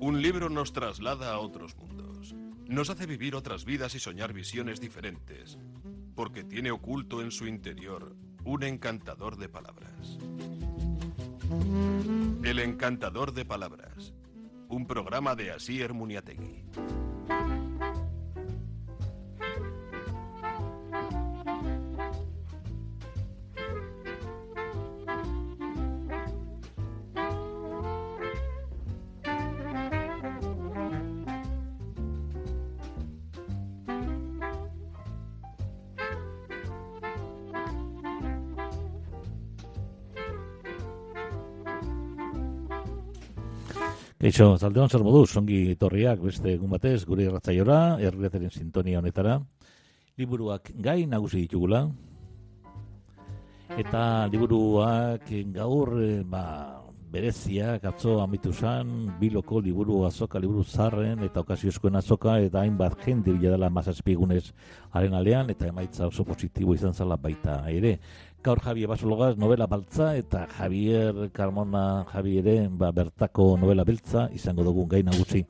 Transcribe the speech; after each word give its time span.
Un 0.00 0.22
libro 0.22 0.48
nos 0.48 0.72
traslada 0.72 1.32
a 1.32 1.38
otros 1.38 1.76
mundos. 1.76 2.34
Nos 2.66 2.90
hace 2.90 3.06
vivir 3.06 3.34
otras 3.34 3.64
vidas 3.64 3.94
y 3.94 3.98
soñar 3.98 4.32
visiones 4.32 4.80
diferentes, 4.80 5.58
porque 6.14 6.44
tiene 6.44 6.70
oculto 6.70 7.22
en 7.22 7.30
su 7.30 7.46
interior 7.46 8.14
un 8.44 8.62
encantador 8.62 9.36
de 9.36 9.48
palabras. 9.48 10.18
El 12.42 12.58
encantador 12.58 13.32
de 13.32 13.44
palabras, 13.44 14.14
un 14.68 14.86
programa 14.86 15.34
de 15.34 15.50
Asier 15.50 15.92
Muniategui. 15.94 16.64
Eixo, 44.18 44.56
zaldeon 44.58 44.90
zer 44.90 45.04
moduz, 45.06 45.28
ongi 45.38 45.76
torriak 45.78 46.18
beste 46.18 46.50
egun 46.50 46.72
batez, 46.74 47.04
gure 47.06 47.22
irratzaiora, 47.28 48.00
erreteren 48.02 48.50
sintonia 48.50 48.98
honetara, 48.98 49.36
liburuak 50.18 50.72
gai 50.74 51.04
nagusi 51.06 51.44
ditugula, 51.44 51.84
eta 53.78 54.02
liburuak 54.32 55.30
gaur, 55.54 55.94
eh, 56.02 56.24
ba, 56.26 56.42
bereziak 57.12 57.84
atzo 57.88 58.18
amitu 58.20 58.52
zan, 58.52 58.90
biloko 59.20 59.60
liburu 59.64 60.02
azoka, 60.04 60.40
liburu 60.42 60.64
zarren, 60.64 61.22
eta 61.24 61.40
okasioskoen 61.40 61.96
azoka, 61.96 62.40
eta 62.42 62.60
hainbat 62.60 62.98
jende 63.04 63.32
bila 63.32 63.54
dela 63.54 63.70
mazazpigunez 63.70 64.50
haren 64.90 65.14
alean, 65.14 65.48
eta 65.54 65.70
emaitza 65.70 66.08
oso 66.10 66.24
positibo 66.24 66.74
izan 66.74 66.92
zala 66.92 67.16
baita 67.16 67.62
ere. 67.70 68.00
Gaur 68.42 68.60
Javier 68.60 68.86
Basologaz 68.86 69.36
novela 69.36 69.66
baltza 69.66 70.16
eta 70.16 70.46
Javier 70.46 71.30
Carmona 71.32 72.04
Javiere 72.06 72.68
ba, 72.70 72.92
bertako 72.92 73.56
novela 73.58 73.82
beltza 73.84 74.28
izango 74.32 74.62
dugu 74.62 74.86
gai 74.86 75.02
nagusi. 75.02 75.44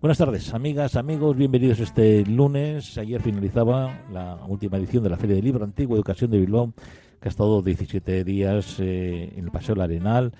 Buenas 0.00 0.18
tardes, 0.18 0.52
amigas, 0.52 0.96
amigos, 0.96 1.36
bienvenidos 1.36 1.80
este 1.80 2.26
lunes. 2.26 2.98
Ayer 2.98 3.22
finalizaba 3.22 4.04
la 4.12 4.36
última 4.46 4.76
edición 4.76 5.02
de 5.02 5.10
la 5.10 5.16
Feria 5.16 5.36
del 5.36 5.44
Libro 5.44 5.64
Antiguo 5.64 5.96
Educación 5.96 6.30
de 6.30 6.38
Bilbao, 6.38 6.74
que 7.18 7.28
ha 7.28 7.30
estado 7.30 7.62
17 7.62 8.22
días 8.24 8.76
eh, 8.78 9.32
en 9.34 9.44
el 9.46 9.50
Paseo 9.50 9.74
del 9.74 9.84
Arenal 9.84 10.32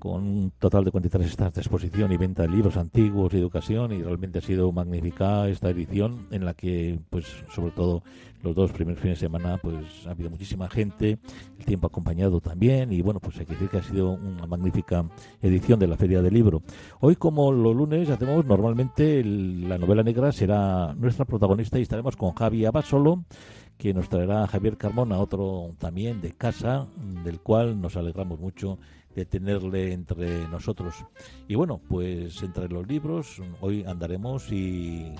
con 0.00 0.22
un 0.22 0.52
total 0.58 0.84
de 0.84 0.90
43 0.90 1.30
estas 1.30 1.54
de 1.54 1.60
exposición 1.60 2.10
y 2.10 2.16
venta 2.16 2.42
de 2.42 2.48
libros 2.48 2.76
antiguos 2.76 3.32
y 3.32 3.36
educación 3.36 3.92
y 3.92 4.02
realmente 4.02 4.38
ha 4.38 4.42
sido 4.42 4.72
magnífica 4.72 5.46
esta 5.46 5.68
edición 5.68 6.26
en 6.32 6.44
la 6.44 6.54
que 6.54 6.98
pues 7.10 7.26
sobre 7.54 7.70
todo 7.70 8.02
los 8.42 8.56
dos 8.56 8.72
primeros 8.72 9.00
fines 9.00 9.18
de 9.20 9.26
semana 9.26 9.58
pues 9.58 10.06
ha 10.06 10.12
habido 10.12 10.30
muchísima 10.30 10.68
gente 10.70 11.18
el 11.58 11.64
tiempo 11.66 11.86
acompañado 11.86 12.40
también 12.40 12.92
y 12.92 13.02
bueno 13.02 13.20
pues 13.20 13.38
hay 13.38 13.46
que 13.46 13.52
decir 13.52 13.68
que 13.68 13.76
ha 13.76 13.82
sido 13.82 14.12
una 14.12 14.46
magnífica 14.46 15.04
edición 15.42 15.78
de 15.78 15.86
la 15.86 15.96
feria 15.96 16.22
del 16.22 16.32
libro. 16.32 16.62
Hoy 17.00 17.16
como 17.16 17.52
los 17.52 17.76
lunes 17.76 18.08
hacemos 18.08 18.44
normalmente 18.46 19.22
la 19.22 19.76
novela 19.76 20.02
negra 20.02 20.32
será 20.32 20.94
nuestra 20.94 21.26
protagonista 21.26 21.78
y 21.78 21.82
estaremos 21.82 22.16
con 22.16 22.32
Javi 22.32 22.64
Abasolo 22.64 23.24
que 23.76 23.94
nos 23.94 24.08
traerá 24.08 24.46
Javier 24.46 24.76
Carmona 24.76 25.18
otro 25.18 25.74
también 25.78 26.20
de 26.20 26.32
casa 26.32 26.86
del 27.24 27.40
cual 27.40 27.80
nos 27.80 27.96
alegramos 27.96 28.38
mucho 28.38 28.78
de 29.14 29.24
tenerle 29.26 29.92
entre 29.92 30.48
nosotros. 30.48 30.94
Y 31.48 31.54
bueno, 31.54 31.80
pues 31.88 32.42
entre 32.42 32.68
los 32.68 32.86
libros, 32.86 33.42
hoy 33.60 33.84
andaremos 33.84 34.50
y 34.52 35.12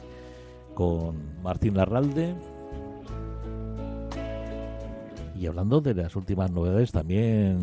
con 0.75 1.43
Martín 1.43 1.77
Larralde. 1.77 2.35
Y 5.39 5.47
hablando 5.47 5.81
de 5.81 5.95
las 5.95 6.15
últimas 6.17 6.51
novedades 6.51 6.93
también 6.93 7.59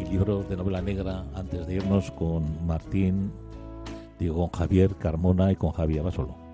y 0.00 0.04
libros 0.04 0.48
de 0.48 0.56
novela 0.56 0.80
negra 0.80 1.24
antes 1.34 1.66
de 1.66 1.74
irnos 1.74 2.10
con 2.12 2.66
Martín, 2.66 3.32
digo 4.18 4.48
con 4.48 4.60
Javier 4.60 4.94
Carmona 4.94 5.50
y 5.50 5.56
con 5.56 5.72
Javier 5.72 6.02
Basolo. 6.02 6.45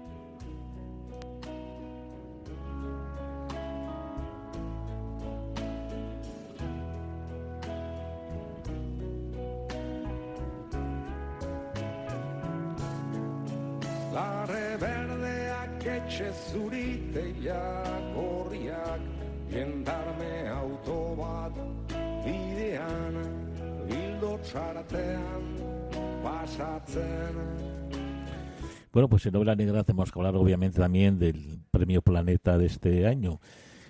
Bueno, 28.92 29.08
pues 29.08 29.24
en 29.24 29.32
Novela 29.32 29.56
Negra 29.56 29.84
tenemos 29.84 30.12
que 30.12 30.18
hablar 30.18 30.36
obviamente 30.36 30.78
también 30.78 31.18
del 31.18 31.60
Premio 31.70 32.02
Planeta 32.02 32.58
de 32.58 32.66
este 32.66 33.06
año 33.06 33.40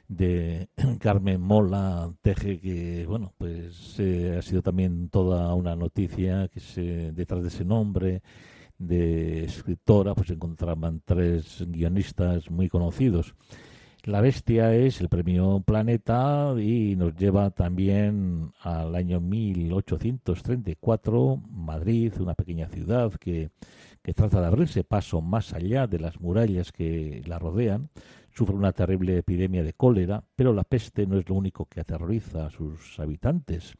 de 0.08 0.68
Carmen 1.00 1.40
Mola 1.40 2.12
Teje, 2.20 2.60
que 2.60 3.06
bueno, 3.06 3.32
pues 3.38 3.96
eh, 3.98 4.36
ha 4.38 4.42
sido 4.42 4.62
también 4.62 5.08
toda 5.08 5.52
una 5.54 5.74
noticia 5.74 6.48
que 6.48 6.60
se, 6.60 7.12
detrás 7.12 7.42
de 7.42 7.48
ese 7.48 7.64
nombre 7.64 8.22
de 8.78 9.44
escritora, 9.44 10.14
pues 10.14 10.30
encontraban 10.30 11.02
tres 11.04 11.64
guionistas 11.68 12.50
muy 12.50 12.68
conocidos. 12.68 13.34
La 14.04 14.20
Bestia 14.20 14.74
es 14.74 15.00
el 15.00 15.08
premio 15.08 15.62
Planeta 15.64 16.52
y 16.58 16.96
nos 16.96 17.14
lleva 17.14 17.50
también 17.50 18.50
al 18.60 18.96
año 18.96 19.20
1834, 19.20 21.40
Madrid, 21.50 22.12
una 22.18 22.34
pequeña 22.34 22.66
ciudad 22.68 23.12
que 23.12 23.52
que 24.02 24.14
trata 24.14 24.40
de 24.40 24.46
abrirse 24.46 24.82
paso 24.82 25.20
más 25.20 25.54
allá 25.54 25.86
de 25.86 26.00
las 26.00 26.20
murallas 26.20 26.72
que 26.72 27.22
la 27.26 27.38
rodean, 27.38 27.88
sufre 28.30 28.56
una 28.56 28.72
terrible 28.72 29.16
epidemia 29.16 29.62
de 29.62 29.74
cólera, 29.74 30.24
pero 30.34 30.52
la 30.52 30.64
peste 30.64 31.06
no 31.06 31.18
es 31.18 31.28
lo 31.28 31.36
único 31.36 31.66
que 31.66 31.80
aterroriza 31.80 32.46
a 32.46 32.50
sus 32.50 32.98
habitantes. 32.98 33.76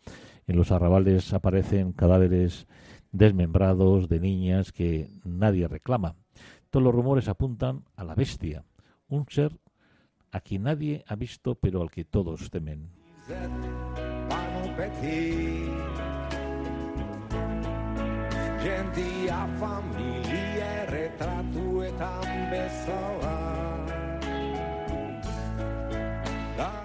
En 0.46 0.56
los 0.56 0.70
arrabales 0.70 1.32
aparecen 1.32 1.92
cadáveres 1.92 2.68
desmembrados 3.10 4.08
de 4.08 4.20
niñas 4.20 4.72
que 4.72 5.10
nadie 5.24 5.66
reclama. 5.66 6.14
Todos 6.70 6.84
los 6.84 6.94
rumores 6.94 7.28
apuntan 7.28 7.84
a 7.96 8.04
la 8.04 8.14
bestia, 8.14 8.64
un 9.08 9.26
ser 9.28 9.58
a 10.32 10.41
quien 10.41 10.65
nadie 10.65 11.04
ha 11.06 11.15
visto 11.15 11.54
pero 11.54 11.82
al 11.82 11.91
que 11.91 12.04
todos 12.04 12.50
temen. 12.50 12.91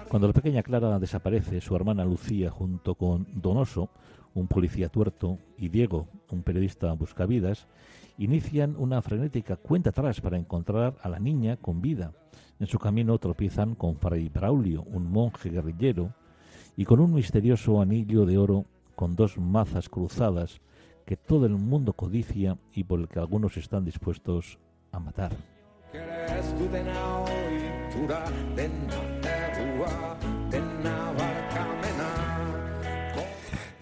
Cuando 0.08 0.26
la 0.26 0.32
pequeña 0.32 0.62
Clara 0.62 0.98
desaparece, 0.98 1.60
su 1.60 1.76
hermana 1.76 2.04
Lucía, 2.04 2.50
junto 2.50 2.94
con 2.94 3.26
Donoso, 3.34 3.90
un 4.34 4.46
policía 4.46 4.88
tuerto, 4.88 5.38
y 5.58 5.68
Diego, 5.68 6.08
un 6.30 6.42
periodista 6.42 6.92
buscavidas, 6.92 7.66
inician 8.16 8.74
una 8.78 9.02
frenética 9.02 9.56
cuenta 9.56 9.90
atrás 9.90 10.20
para 10.20 10.38
encontrar 10.38 10.96
a 11.02 11.08
la 11.08 11.18
niña 11.18 11.56
con 11.56 11.80
vida. 11.80 12.12
En 12.60 12.66
su 12.66 12.78
camino 12.78 13.18
tropiezan 13.18 13.74
con 13.74 13.96
Fray 13.96 14.28
Braulio, 14.28 14.82
un 14.82 15.10
monje 15.10 15.50
guerrillero, 15.50 16.12
y 16.76 16.84
con 16.84 17.00
un 17.00 17.14
misterioso 17.14 17.80
anillo 17.80 18.26
de 18.26 18.38
oro 18.38 18.64
con 18.96 19.14
dos 19.14 19.38
mazas 19.38 19.88
cruzadas 19.88 20.60
que 21.04 21.16
todo 21.16 21.46
el 21.46 21.54
mundo 21.54 21.92
codicia 21.92 22.58
y 22.72 22.84
por 22.84 23.00
el 23.00 23.08
que 23.08 23.18
algunos 23.18 23.56
están 23.56 23.84
dispuestos 23.84 24.58
a 24.92 24.98
matar. 24.98 25.32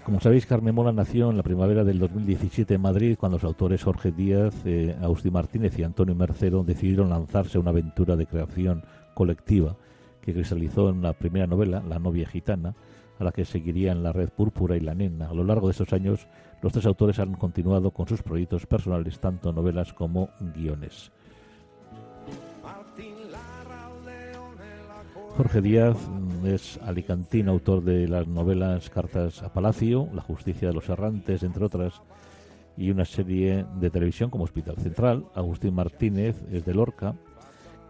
Como 0.06 0.20
sabéis, 0.20 0.46
Carmen 0.46 0.72
Mola 0.72 0.92
nació 0.92 1.30
en 1.30 1.36
la 1.36 1.42
primavera 1.42 1.82
del 1.82 1.98
2017 1.98 2.74
en 2.74 2.80
Madrid, 2.80 3.16
cuando 3.18 3.38
los 3.38 3.44
autores 3.44 3.82
Jorge 3.82 4.12
Díaz, 4.12 4.54
eh, 4.64 4.96
Agustín 5.02 5.32
Martínez 5.32 5.76
y 5.80 5.82
Antonio 5.82 6.14
Mercero 6.14 6.62
decidieron 6.62 7.10
lanzarse 7.10 7.58
a 7.58 7.60
una 7.60 7.70
aventura 7.70 8.14
de 8.14 8.26
creación 8.26 8.84
colectiva 9.14 9.74
que 10.22 10.32
cristalizó 10.32 10.90
en 10.90 11.02
la 11.02 11.12
primera 11.12 11.48
novela, 11.48 11.82
La 11.88 11.98
novia 11.98 12.28
gitana, 12.28 12.76
a 13.18 13.24
la 13.24 13.32
que 13.32 13.44
seguirían 13.44 14.04
la 14.04 14.12
Red 14.12 14.28
Púrpura 14.28 14.76
y 14.76 14.80
la 14.80 14.94
Nena. 14.94 15.26
A 15.28 15.34
lo 15.34 15.42
largo 15.42 15.66
de 15.66 15.72
estos 15.72 15.92
años, 15.92 16.28
los 16.62 16.72
tres 16.72 16.86
autores 16.86 17.18
han 17.18 17.34
continuado 17.34 17.90
con 17.90 18.06
sus 18.06 18.22
proyectos 18.22 18.64
personales, 18.64 19.18
tanto 19.18 19.52
novelas 19.52 19.92
como 19.92 20.28
guiones. 20.54 21.10
Jorge 25.36 25.60
Díaz 25.60 25.98
es 26.46 26.80
alicantino, 26.82 27.52
autor 27.52 27.84
de 27.84 28.08
las 28.08 28.26
novelas 28.26 28.88
Cartas 28.88 29.42
a 29.42 29.52
Palacio, 29.52 30.08
La 30.14 30.22
justicia 30.22 30.68
de 30.68 30.72
los 30.72 30.88
errantes, 30.88 31.42
entre 31.42 31.62
otras, 31.62 32.00
y 32.74 32.90
una 32.90 33.04
serie 33.04 33.66
de 33.78 33.90
televisión 33.90 34.30
como 34.30 34.44
Hospital 34.44 34.76
Central. 34.76 35.26
Agustín 35.34 35.74
Martínez 35.74 36.42
es 36.50 36.64
de 36.64 36.72
Lorca, 36.72 37.16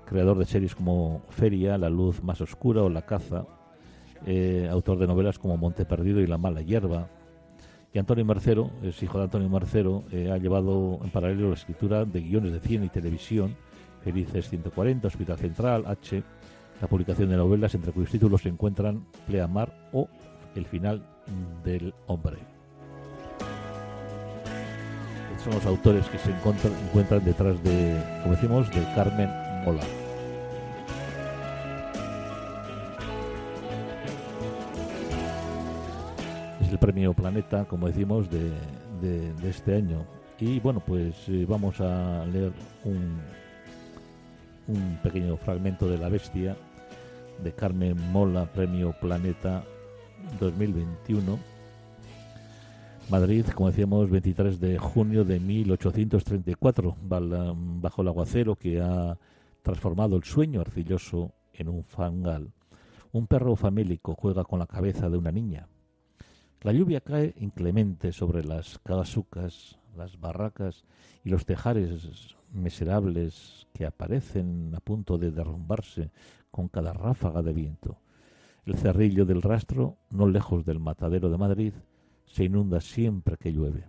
creador 0.06 0.38
de 0.38 0.44
series 0.44 0.74
como 0.74 1.22
Feria, 1.28 1.78
La 1.78 1.88
luz 1.88 2.20
más 2.20 2.40
oscura 2.40 2.82
o 2.82 2.88
La 2.88 3.02
caza, 3.02 3.46
eh, 4.26 4.68
autor 4.68 4.98
de 4.98 5.06
novelas 5.06 5.38
como 5.38 5.56
Monte 5.56 5.84
Perdido 5.84 6.20
y 6.20 6.26
La 6.26 6.38
mala 6.38 6.62
hierba. 6.62 7.08
Y 7.92 8.00
Antonio 8.00 8.24
Marcero, 8.24 8.72
es 8.82 9.00
hijo 9.04 9.18
de 9.18 9.24
Antonio 9.24 9.48
Marcero, 9.48 10.02
eh, 10.10 10.32
ha 10.32 10.38
llevado 10.38 10.98
en 11.04 11.10
paralelo 11.10 11.50
la 11.50 11.54
escritura 11.54 12.04
de 12.04 12.22
guiones 12.22 12.52
de 12.52 12.58
cine 12.58 12.86
y 12.86 12.88
televisión, 12.88 13.56
Felices 14.02 14.48
140, 14.48 15.06
Hospital 15.06 15.38
Central, 15.38 15.84
H, 15.86 16.24
la 16.80 16.88
publicación 16.88 17.30
de 17.30 17.36
novelas 17.36 17.74
entre 17.74 17.92
cuyos 17.92 18.10
títulos 18.10 18.42
se 18.42 18.48
encuentran 18.48 19.04
Pleamar 19.26 19.72
o 19.92 20.08
El 20.54 20.66
final 20.66 21.02
del 21.64 21.94
hombre. 22.06 22.36
Son 25.42 25.54
los 25.54 25.66
autores 25.66 26.06
que 26.08 26.18
se 26.18 26.30
encuentran, 26.30 27.24
detrás 27.24 27.62
de, 27.62 28.02
como 28.22 28.34
decimos, 28.34 28.70
de 28.70 28.82
Carmen 28.94 29.30
Mola. 29.64 29.82
Es 36.60 36.68
el 36.68 36.78
premio 36.78 37.14
Planeta, 37.14 37.64
como 37.64 37.86
decimos, 37.86 38.28
de, 38.30 38.50
de 39.00 39.48
este 39.50 39.76
año. 39.76 40.04
Y 40.38 40.60
bueno, 40.60 40.80
pues 40.80 41.14
eh, 41.28 41.46
vamos 41.48 41.80
a 41.80 42.26
leer 42.26 42.52
un, 42.84 43.20
un 44.68 44.98
pequeño 45.02 45.36
fragmento 45.36 45.88
de 45.88 45.98
La 45.98 46.08
Bestia 46.08 46.56
de 47.42 47.52
Carmen 47.52 47.96
Mola, 48.12 48.50
Premio 48.52 48.94
Planeta 49.00 49.64
2021. 50.40 51.38
Madrid, 53.08 53.46
como 53.54 53.70
decíamos, 53.70 54.10
23 54.10 54.58
de 54.58 54.78
junio 54.78 55.24
de 55.24 55.38
1834, 55.38 56.96
bajo 57.02 58.02
el 58.02 58.08
aguacero 58.08 58.56
que 58.56 58.80
ha 58.80 59.16
transformado 59.62 60.16
el 60.16 60.24
sueño 60.24 60.60
arcilloso 60.60 61.32
en 61.52 61.68
un 61.68 61.84
fangal. 61.84 62.52
Un 63.12 63.26
perro 63.28 63.54
famélico 63.54 64.14
juega 64.14 64.44
con 64.44 64.58
la 64.58 64.66
cabeza 64.66 65.08
de 65.08 65.16
una 65.16 65.30
niña. 65.30 65.68
La 66.62 66.72
lluvia 66.72 67.00
cae 67.00 67.34
inclemente 67.38 68.12
sobre 68.12 68.42
las 68.42 68.80
casucas, 68.80 69.78
las 69.96 70.18
barracas 70.18 70.84
y 71.22 71.30
los 71.30 71.46
tejares 71.46 72.35
miserables 72.56 73.66
que 73.72 73.86
aparecen 73.86 74.74
a 74.74 74.80
punto 74.80 75.18
de 75.18 75.30
derrumbarse 75.30 76.10
con 76.50 76.68
cada 76.68 76.92
ráfaga 76.92 77.42
de 77.42 77.52
viento. 77.52 77.98
El 78.64 78.76
cerrillo 78.76 79.24
del 79.26 79.42
rastro, 79.42 79.96
no 80.10 80.26
lejos 80.26 80.64
del 80.64 80.80
matadero 80.80 81.30
de 81.30 81.38
Madrid, 81.38 81.72
se 82.26 82.44
inunda 82.44 82.80
siempre 82.80 83.36
que 83.36 83.52
llueve. 83.52 83.84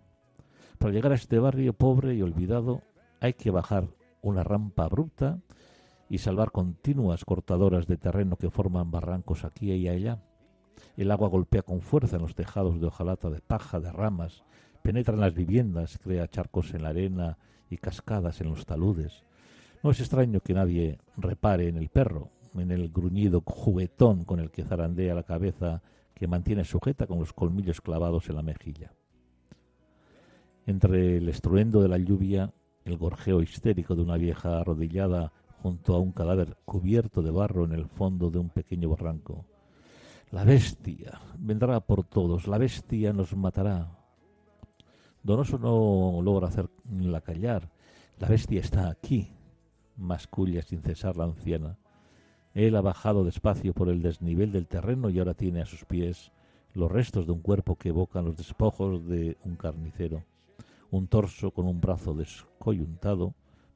Para 0.78 0.94
llegar 0.94 1.12
a 1.12 1.16
este 1.16 1.40
barrio 1.40 1.74
pobre 1.74 2.14
y 2.14 2.22
olvidado 2.22 2.81
hay 3.19 3.34
que 3.34 3.50
bajar 3.50 3.88
una 4.22 4.44
rampa 4.44 4.84
abrupta 4.84 5.40
y 6.10 6.19
salvar 6.19 6.52
continuas 6.52 7.25
cortadoras 7.25 7.88
de 7.88 7.98
terreno 7.98 8.38
que 8.38 8.52
forman 8.52 8.92
barrancos 8.92 9.44
aquí 9.44 9.72
y 9.72 9.88
allá. 9.88 10.22
El 10.96 11.12
agua 11.12 11.30
golpea 11.30 11.64
con 11.64 11.81
fuerza 11.81 12.18
en 12.18 12.22
los 12.22 12.36
tejados 12.36 12.80
de 12.80 12.88
hojalata 12.88 13.30
de 13.30 13.42
paja, 13.42 13.80
de 13.80 13.92
ramas, 13.92 14.44
penetra 14.84 15.16
en 15.16 15.22
las 15.22 15.34
viviendas, 15.34 15.98
crea 15.98 16.28
charcos 16.28 16.74
en 16.74 16.84
la 16.84 16.90
arena 16.90 17.38
y 17.69 17.78
cascadas 17.78 18.42
en 18.42 18.50
los 18.50 18.66
taludes. 18.66 19.24
No 19.84 19.92
es 19.92 20.00
extraño 20.00 20.40
que 20.40 20.54
nadie 20.54 21.00
repare 21.18 21.68
en 21.68 21.78
el 21.78 21.90
perro, 21.90 22.30
en 22.56 22.72
el 22.72 22.90
gruñido 22.90 23.42
juguetón 23.46 24.24
con 24.24 24.40
el 24.40 24.52
que 24.52 24.64
zarandea 24.64 25.14
la 25.16 25.24
cabeza 25.24 25.81
que 26.14 26.28
mantiene 26.28 26.64
sujeta 26.64 27.06
con 27.06 27.19
los 27.19 27.34
colmillos 27.34 27.81
clavados 27.81 28.30
en 28.30 28.36
la 28.36 28.42
mejilla. 28.42 28.92
Entre 30.66 31.18
el 31.18 31.30
estruendo 31.30 31.81
de 31.81 31.88
la 31.88 31.98
lluvia, 31.98 32.52
el 32.86 32.98
gorjeo 32.98 33.42
histérico 33.42 33.96
de 33.96 34.02
una 34.02 34.18
vieja 34.18 34.60
arrodillada 34.60 35.31
junto 35.62 35.96
a 35.96 36.00
un 36.00 36.12
cadáver 36.12 36.58
cubierto 36.66 37.22
de 37.22 37.31
barro 37.31 37.66
en 37.66 37.74
el 37.74 37.86
fondo 37.86 38.30
de 38.30 38.40
un 38.40 38.50
pequeño 38.50 38.90
barranco. 38.90 39.46
La 40.31 40.44
bestia 40.44 41.22
vendrá 41.38 41.80
por 41.80 42.04
todos, 42.04 42.48
la 42.48 42.58
bestia 42.58 43.14
nos 43.14 43.36
matará. 43.36 43.96
Donoso 45.27 45.59
no 45.59 46.21
logra 46.21 46.47
hacerla 46.47 47.19
callar. 47.19 47.69
La 48.18 48.29
bestia 48.29 48.62
está 48.62 48.88
aquí, 48.88 49.27
masculla 49.97 50.62
sin 50.62 50.81
cesar 50.81 51.18
la 51.18 51.25
anciana. 51.25 51.77
Él 52.53 52.77
ha 52.77 52.81
bajado 52.81 53.25
despacio 53.25 53.74
por 53.74 53.89
el 53.89 54.01
desnivel 54.01 54.53
del 54.53 54.68
terreno 54.68 55.09
y 55.09 55.19
ahora 55.19 55.33
tiene 55.33 55.62
a 55.62 55.65
sus 55.65 55.83
pies 55.83 56.31
los 56.74 56.89
restos 56.89 57.25
de 57.25 57.33
un 57.33 57.41
cuerpo 57.41 57.75
que 57.75 57.89
evocan 57.89 58.24
los 58.24 58.38
despojos 58.38 59.06
de 59.06 59.35
un 59.44 59.57
carnicero. 59.57 60.24
Un 60.91 61.07
torso 61.07 61.51
con 61.51 61.68
un 61.68 61.81
brazo 61.81 62.13
descoyuntado, 62.13 63.33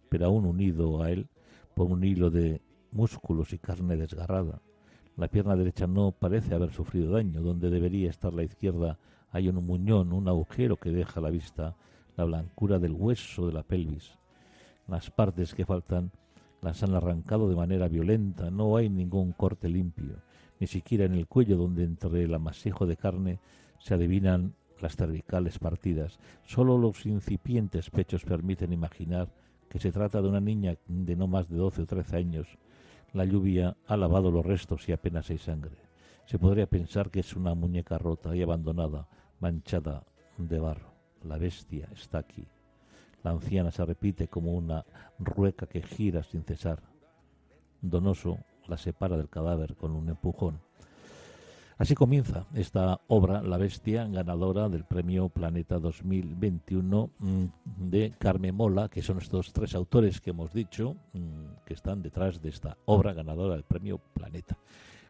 pero 0.07 0.27
aún 0.27 0.45
unido 0.45 1.04
a 1.04 1.12
él 1.12 1.27
por 1.75 1.92
un 1.92 2.06
hilo 2.06 2.30
de 2.30 2.62
músculos 2.94 3.51
y 3.51 3.57
carne 3.57 3.97
desgarrada. 3.97 4.62
La 5.18 5.27
pierna 5.27 5.57
derecha 5.57 5.86
no 5.86 6.13
parece 6.13 6.56
haber 6.56 6.71
sufrido 6.71 7.12
daño. 7.12 7.42
Donde 7.42 7.69
debería 7.69 8.09
estar 8.09 8.33
la 8.33 8.44
izquierda 8.44 8.97
hay 9.31 9.50
un 9.50 9.66
muñón, 9.66 10.13
un 10.13 10.28
agujero 10.28 10.78
que 10.78 10.92
deja 10.92 11.19
a 11.19 11.24
la 11.24 11.30
vista 11.30 11.75
la 12.18 12.25
blancura 12.25 12.80
del 12.80 12.94
hueso 12.94 13.48
de 13.48 13.54
la 13.54 13.63
pelvis. 13.63 14.18
Las 14.88 15.10
partes 15.10 15.54
que 15.54 15.66
faltan 15.66 16.12
las 16.62 16.83
han 16.83 16.94
arrancado 16.94 17.50
de 17.50 17.56
manera 17.56 17.88
violenta, 17.88 18.51
no 18.51 18.75
hay 18.75 18.89
ningún 18.89 19.31
corte 19.31 19.68
limpio, 19.69 20.18
ni 20.60 20.68
siquiera 20.68 21.06
en 21.06 21.13
el 21.13 21.28
cuello 21.28 21.57
donde 21.57 21.83
entre 21.83 22.24
el 22.24 22.33
amasijo 22.33 22.86
de 22.86 22.98
carne 22.98 23.39
se 23.80 23.95
adivinan 23.95 24.54
las 24.80 24.95
cervicales 24.95 25.60
partidas. 25.60 26.19
Solo 26.44 26.78
los 26.78 27.06
incipientes 27.06 27.89
pechos 27.89 28.24
permiten 28.25 28.74
imaginar 28.74 29.30
que 29.69 29.80
se 29.80 29.92
trata 29.92 30.22
de 30.22 30.28
una 30.28 30.42
niña 30.42 30.75
de 30.88 31.16
no 31.16 31.28
más 31.28 31.48
de 31.50 31.56
doce 31.56 31.83
o 31.83 31.86
trece 31.86 32.18
años. 32.18 32.48
La 33.13 33.25
lluvia 33.25 33.78
ha 33.88 33.98
lavado 33.98 34.31
los 34.31 34.45
restos 34.45 34.88
y 34.89 34.92
apenas 34.92 35.30
hay 35.30 35.38
sangre. 35.38 35.78
Se 36.25 36.38
podría 36.38 36.68
pensar 36.68 37.10
que 37.10 37.22
es 37.22 37.36
una 37.36 37.56
muñeca 37.56 37.98
rota 37.98 38.36
y 38.36 38.42
abandonada, 38.42 39.07
manchada 39.42 40.04
de 40.38 40.60
barro. 40.60 40.94
La 41.24 41.38
bestia 41.38 41.90
está 41.94 42.20
aquí. 42.20 42.48
La 43.24 43.32
anciana 43.32 43.72
se 43.72 43.86
repite 43.86 44.28
como 44.28 44.54
una 44.54 44.86
rueca 45.20 45.68
que 45.68 45.82
gira 45.82 46.24
sin 46.24 46.44
cesar. 46.44 46.81
Donoso 47.81 48.38
la 48.68 48.78
separa 48.78 49.18
del 49.18 49.30
cadáver 49.30 49.76
con 49.76 49.92
un 49.92 50.10
empujón. 50.10 50.62
Así 51.78 51.95
comienza 51.95 52.45
esta 52.54 53.02
obra, 53.07 53.42
La 53.42 53.57
Bestia, 53.57 54.06
ganadora 54.06 54.69
del 54.69 54.86
premio 54.86 55.30
Planeta 55.30 55.80
2021 55.80 57.10
mm, 57.18 57.45
de 57.90 58.14
Carmen 58.19 58.54
Mola, 58.54 58.88
que 58.88 59.02
son 59.02 59.18
estos 59.18 59.52
tres 59.52 59.74
autores 59.74 60.21
que 60.21 60.30
hemos 60.30 60.54
dicho 60.54 60.95
mm, 61.14 61.66
que 61.66 61.74
están 61.74 62.04
detrás 62.04 62.40
de 62.40 62.50
esta 62.50 62.78
obra 62.86 63.14
ganadora 63.14 63.56
del 63.56 63.64
premio 63.64 63.98
Planeta. 63.98 64.60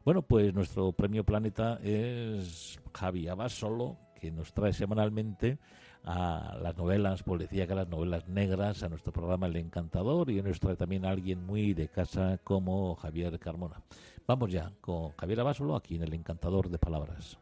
Bueno, 0.06 0.22
pues 0.22 0.54
nuestro 0.54 0.94
premio 0.94 1.26
Planeta 1.26 1.78
es 1.84 2.80
Javi 2.94 3.28
Abasolo, 3.28 3.98
que 4.22 4.32
nos 4.32 4.54
trae 4.54 4.72
semanalmente 4.72 5.58
a 6.04 6.56
las 6.62 6.78
novelas 6.78 7.24
policíacas, 7.24 7.75
las 7.75 7.90
novelas 7.90 8.28
negras, 8.28 8.84
a 8.84 8.90
nuestro 8.90 9.12
programa 9.12 9.48
El 9.48 9.56
Encantador 9.56 10.30
y 10.30 10.42
nos 10.44 10.60
trae 10.60 10.75
también 10.75 11.06
a 11.06 11.10
alguien 11.10 11.44
muy 11.44 11.74
de 11.74 11.88
casa 11.88 12.40
como 12.44 12.96
Javier 12.96 13.40
Carmona. 13.40 13.82
Vamos 14.28 14.51
ya 14.51 14.72
con 14.80 15.12
Javier 15.18 15.40
Abasolo 15.40 15.75
aquí 15.75 15.96
en 15.96 16.04
El 16.04 16.13
Encantador 16.13 16.70
de 16.70 16.78
Palabras. 16.78 17.41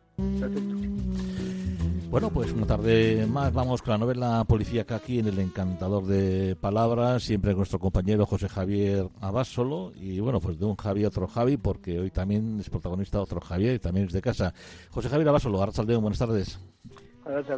Bueno, 2.09 2.31
pues 2.31 2.51
una 2.51 2.65
tarde 2.65 3.27
más 3.27 3.53
vamos 3.53 3.83
con 3.83 3.91
la 3.91 3.97
novela 3.99 4.43
policíaca 4.43 4.95
aquí 4.95 5.19
en 5.19 5.27
El 5.27 5.37
Encantador 5.37 6.07
de 6.07 6.55
Palabras, 6.55 7.21
siempre 7.21 7.51
con 7.51 7.59
nuestro 7.59 7.77
compañero 7.77 8.25
José 8.25 8.49
Javier 8.49 9.07
Abasolo 9.21 9.93
y 9.95 10.19
bueno, 10.19 10.39
pues 10.39 10.57
de 10.57 10.65
un 10.65 10.75
Javi 10.75 11.05
otro 11.05 11.27
Javi 11.27 11.57
porque 11.57 11.99
hoy 11.99 12.09
también 12.09 12.59
es 12.59 12.69
protagonista 12.69 13.21
otro 13.21 13.39
Javier 13.39 13.75
y 13.75 13.79
también 13.79 14.07
es 14.07 14.13
de 14.13 14.21
casa. 14.21 14.53
José 14.89 15.07
Javier 15.07 15.29
Abasolo, 15.29 15.61
Arrachaldeón, 15.61 16.01
buenas 16.01 16.17
tardes. 16.17 16.59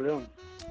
León. 0.02 0.26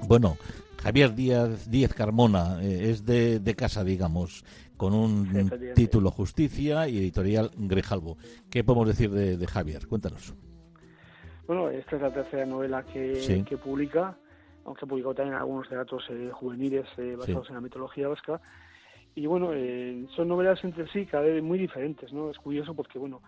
Bueno, 0.06 0.36
Javier 0.82 1.14
Díaz, 1.14 1.70
Díaz 1.70 1.92
Carmona 1.92 2.62
eh, 2.62 2.90
es 2.90 3.04
de, 3.04 3.54
casa, 3.56 3.82
digamos, 3.84 4.44
con 4.76 4.94
un 4.94 5.50
título 5.74 6.10
Justicia 6.10 6.88
y 6.88 6.98
editorial 6.98 7.50
Grejalvo. 7.56 8.16
¿Qué 8.48 8.64
podemos 8.64 8.88
decir 8.88 9.10
de, 9.10 9.46
Javier? 9.46 9.86
Cuéntanos. 9.86 10.34
Bueno, 11.46 11.70
esta 11.70 11.96
es 11.96 12.02
la 12.02 12.12
tercera 12.12 12.46
novela 12.46 12.84
que, 12.84 13.44
publica, 13.62 14.16
aunque 14.64 14.84
ha 14.84 14.88
publicado 14.88 15.14
también 15.14 15.36
algunos 15.36 15.68
relatos 15.68 16.04
eh, 16.10 16.30
juveniles 16.32 16.86
eh, 16.98 17.16
basados 17.16 17.48
en 17.48 17.54
la 17.54 17.60
mitología 17.60 18.08
vasca. 18.08 18.40
Y 19.14 19.26
bueno, 19.26 19.50
son 20.16 20.28
novelas 20.28 20.64
entre 20.64 20.88
sí 20.88 21.04
cada 21.04 21.24
vez 21.24 21.42
muy 21.42 21.58
diferentes, 21.58 22.10
¿no? 22.14 22.30
Es 22.30 22.38
curioso 22.38 22.72
porque, 22.74 22.98
bueno, 22.98 23.20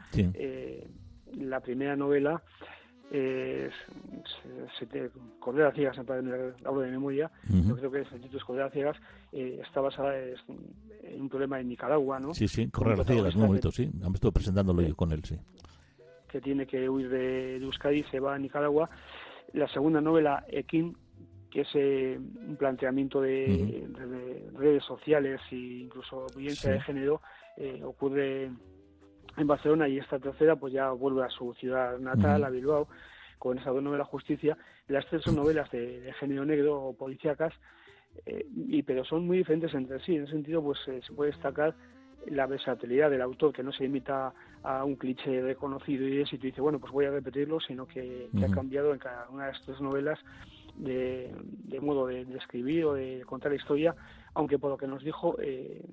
la 1.36 1.60
primera 1.60 1.94
novela 1.94 2.42
eh, 3.10 3.70
se, 4.78 4.86
se 4.86 5.10
Cordera 5.38 5.72
Ciegas, 5.72 5.96
hablo 5.98 6.80
de 6.80 6.90
memoria, 6.90 7.30
yo 7.48 7.76
creo 7.76 7.90
que 7.90 7.98
el 7.98 8.20
título 8.20 8.38
es 8.38 8.44
Cordera 8.44 8.70
Ciegas, 8.70 8.96
eh, 9.32 9.60
está 9.64 9.80
basada 9.80 10.16
en 10.18 11.20
un 11.20 11.28
problema 11.28 11.60
en 11.60 11.68
Nicaragua, 11.68 12.18
¿no? 12.18 12.34
Sí, 12.34 12.48
sí, 12.48 12.68
Cordera 12.70 13.04
Ciegas, 13.04 13.36
un 13.36 13.42
momento, 13.42 13.70
sí, 13.70 13.90
me 13.92 14.08
estuve 14.14 14.32
presentándolo 14.32 14.82
yo 14.82 14.96
con 14.96 15.12
él, 15.12 15.22
sí. 15.24 15.38
Que 16.34 16.40
tiene 16.40 16.66
que 16.66 16.88
huir 16.88 17.08
de, 17.10 17.60
de 17.60 17.64
Euskadi, 17.64 18.02
se 18.10 18.18
va 18.18 18.34
a 18.34 18.38
Nicaragua. 18.40 18.90
La 19.52 19.68
segunda 19.68 20.00
novela, 20.00 20.44
Ekin, 20.48 20.96
que 21.48 21.60
es 21.60 21.68
eh, 21.74 22.18
un 22.18 22.56
planteamiento 22.56 23.20
de, 23.20 23.86
redes 24.52 24.82
sociales 24.82 25.40
e 25.52 25.54
incluso 25.54 26.26
violencia 26.34 26.72
de 26.72 26.80
género, 26.80 27.22
eh, 27.56 27.80
ocurre 27.84 28.50
en 29.36 29.46
Barcelona 29.46 29.86
y 29.86 29.98
esta 29.98 30.18
tercera 30.18 30.56
pues 30.56 30.72
ya 30.72 30.90
vuelve 30.90 31.22
a 31.22 31.28
su 31.28 31.54
ciudad 31.54 32.00
natal, 32.00 32.42
a 32.42 32.50
Bilbao, 32.50 32.88
con 33.38 33.56
esa 33.56 33.70
dos 33.70 33.80
novelas 33.80 34.08
Justicia. 34.08 34.58
Las 34.88 35.06
tres 35.06 35.22
son 35.22 35.36
novelas 35.36 35.70
de, 35.70 36.12
género 36.18 36.44
negro 36.44 36.82
o 36.82 36.96
policíacas, 36.96 37.54
eh, 38.26 38.44
y, 38.52 38.82
pero 38.82 39.04
son 39.04 39.24
muy 39.24 39.38
diferentes 39.38 39.72
entre 39.72 40.00
sí. 40.00 40.16
En 40.16 40.24
ese 40.24 40.32
sentido, 40.32 40.64
pues 40.64 40.80
se 40.84 41.12
puede 41.12 41.30
destacar 41.30 41.76
la 42.30 42.46
versatilidad 42.46 43.10
del 43.10 43.22
autor, 43.22 43.52
que 43.52 43.62
no 43.62 43.72
se 43.72 43.84
limita 43.84 44.32
a 44.62 44.84
un 44.84 44.96
cliché 44.96 45.42
reconocido 45.42 46.06
y 46.08 46.20
éxito 46.20 46.46
y 46.46 46.50
dice, 46.50 46.60
bueno, 46.60 46.78
pues 46.78 46.92
voy 46.92 47.04
a 47.04 47.10
repetirlo, 47.10 47.60
sino 47.60 47.86
que, 47.86 48.28
ha 48.42 48.54
cambiado 48.54 48.92
en 48.92 48.98
cada 48.98 49.28
una 49.30 49.46
de 49.46 49.52
estas 49.52 49.80
novelas 49.80 50.18
de, 50.76 51.30
modo 51.80 52.06
de, 52.06 52.22
escribir 52.36 52.84
o 52.86 52.94
de 52.94 53.22
contar 53.26 53.52
la 53.52 53.58
historia, 53.58 53.94
aunque 54.34 54.58
por 54.58 54.70
lo 54.70 54.76
que 54.76 54.86
nos 54.86 55.04
dijo 55.04 55.36
eh, 55.40 55.84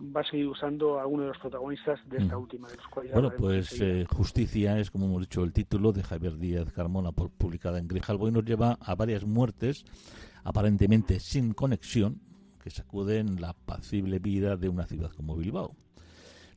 va 0.00 0.22
a 0.22 0.24
seguir 0.24 0.46
usando 0.46 0.98
a 0.98 1.06
uno 1.06 1.24
de 1.24 1.28
los 1.28 1.38
protagonistas 1.38 2.00
de 2.08 2.18
esta 2.18 2.36
mm. 2.36 2.40
última. 2.40 2.68
De 2.68 2.76
los 2.76 3.12
bueno, 3.12 3.32
pues 3.36 3.80
eh, 3.80 4.06
Justicia 4.08 4.78
es, 4.78 4.90
como 4.90 5.06
hemos 5.06 5.22
dicho, 5.22 5.42
el 5.42 5.52
título 5.52 5.92
de 5.92 6.02
Javier 6.02 6.38
Díaz 6.38 6.72
Carmona, 6.72 7.12
publicada 7.12 7.78
en 7.78 7.88
Grijalbo, 7.88 8.28
y 8.28 8.32
nos 8.32 8.44
lleva 8.44 8.78
a 8.80 8.94
varias 8.94 9.24
muertes, 9.24 9.84
aparentemente 10.44 11.20
sin 11.20 11.52
conexión, 11.52 12.20
que 12.62 12.70
sacuden 12.70 13.40
la 13.40 13.50
apacible 13.50 14.18
vida 14.18 14.56
de 14.56 14.68
una 14.68 14.86
ciudad 14.86 15.10
como 15.12 15.36
Bilbao. 15.36 15.74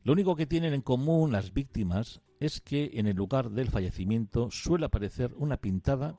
Lo 0.04 0.12
único 0.12 0.36
que 0.36 0.46
tienen 0.46 0.74
en 0.74 0.82
común 0.82 1.32
las 1.32 1.52
víctimas 1.52 2.20
es 2.38 2.60
que 2.60 2.90
en 2.94 3.06
el 3.06 3.16
lugar 3.16 3.50
del 3.50 3.70
fallecimiento 3.70 4.50
suele 4.50 4.86
aparecer 4.86 5.32
una 5.36 5.56
pintada 5.56 6.18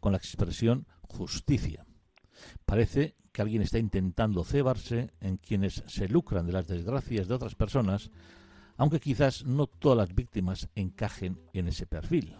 con 0.00 0.12
la 0.12 0.18
expresión 0.18 0.86
justicia. 1.00 1.84
Parece 2.66 3.16
que 3.32 3.40
alguien 3.40 3.62
está 3.62 3.78
intentando 3.78 4.44
cebarse 4.44 5.10
en 5.20 5.38
quienes 5.38 5.82
se 5.86 6.08
lucran 6.08 6.46
de 6.46 6.52
las 6.52 6.66
desgracias 6.66 7.28
de 7.28 7.34
otras 7.34 7.54
personas, 7.54 8.10
aunque 8.76 9.00
quizás 9.00 9.46
no 9.46 9.66
todas 9.66 9.96
las 9.96 10.14
víctimas 10.14 10.68
encajen 10.74 11.38
en 11.52 11.68
ese 11.68 11.86
perfil. 11.86 12.36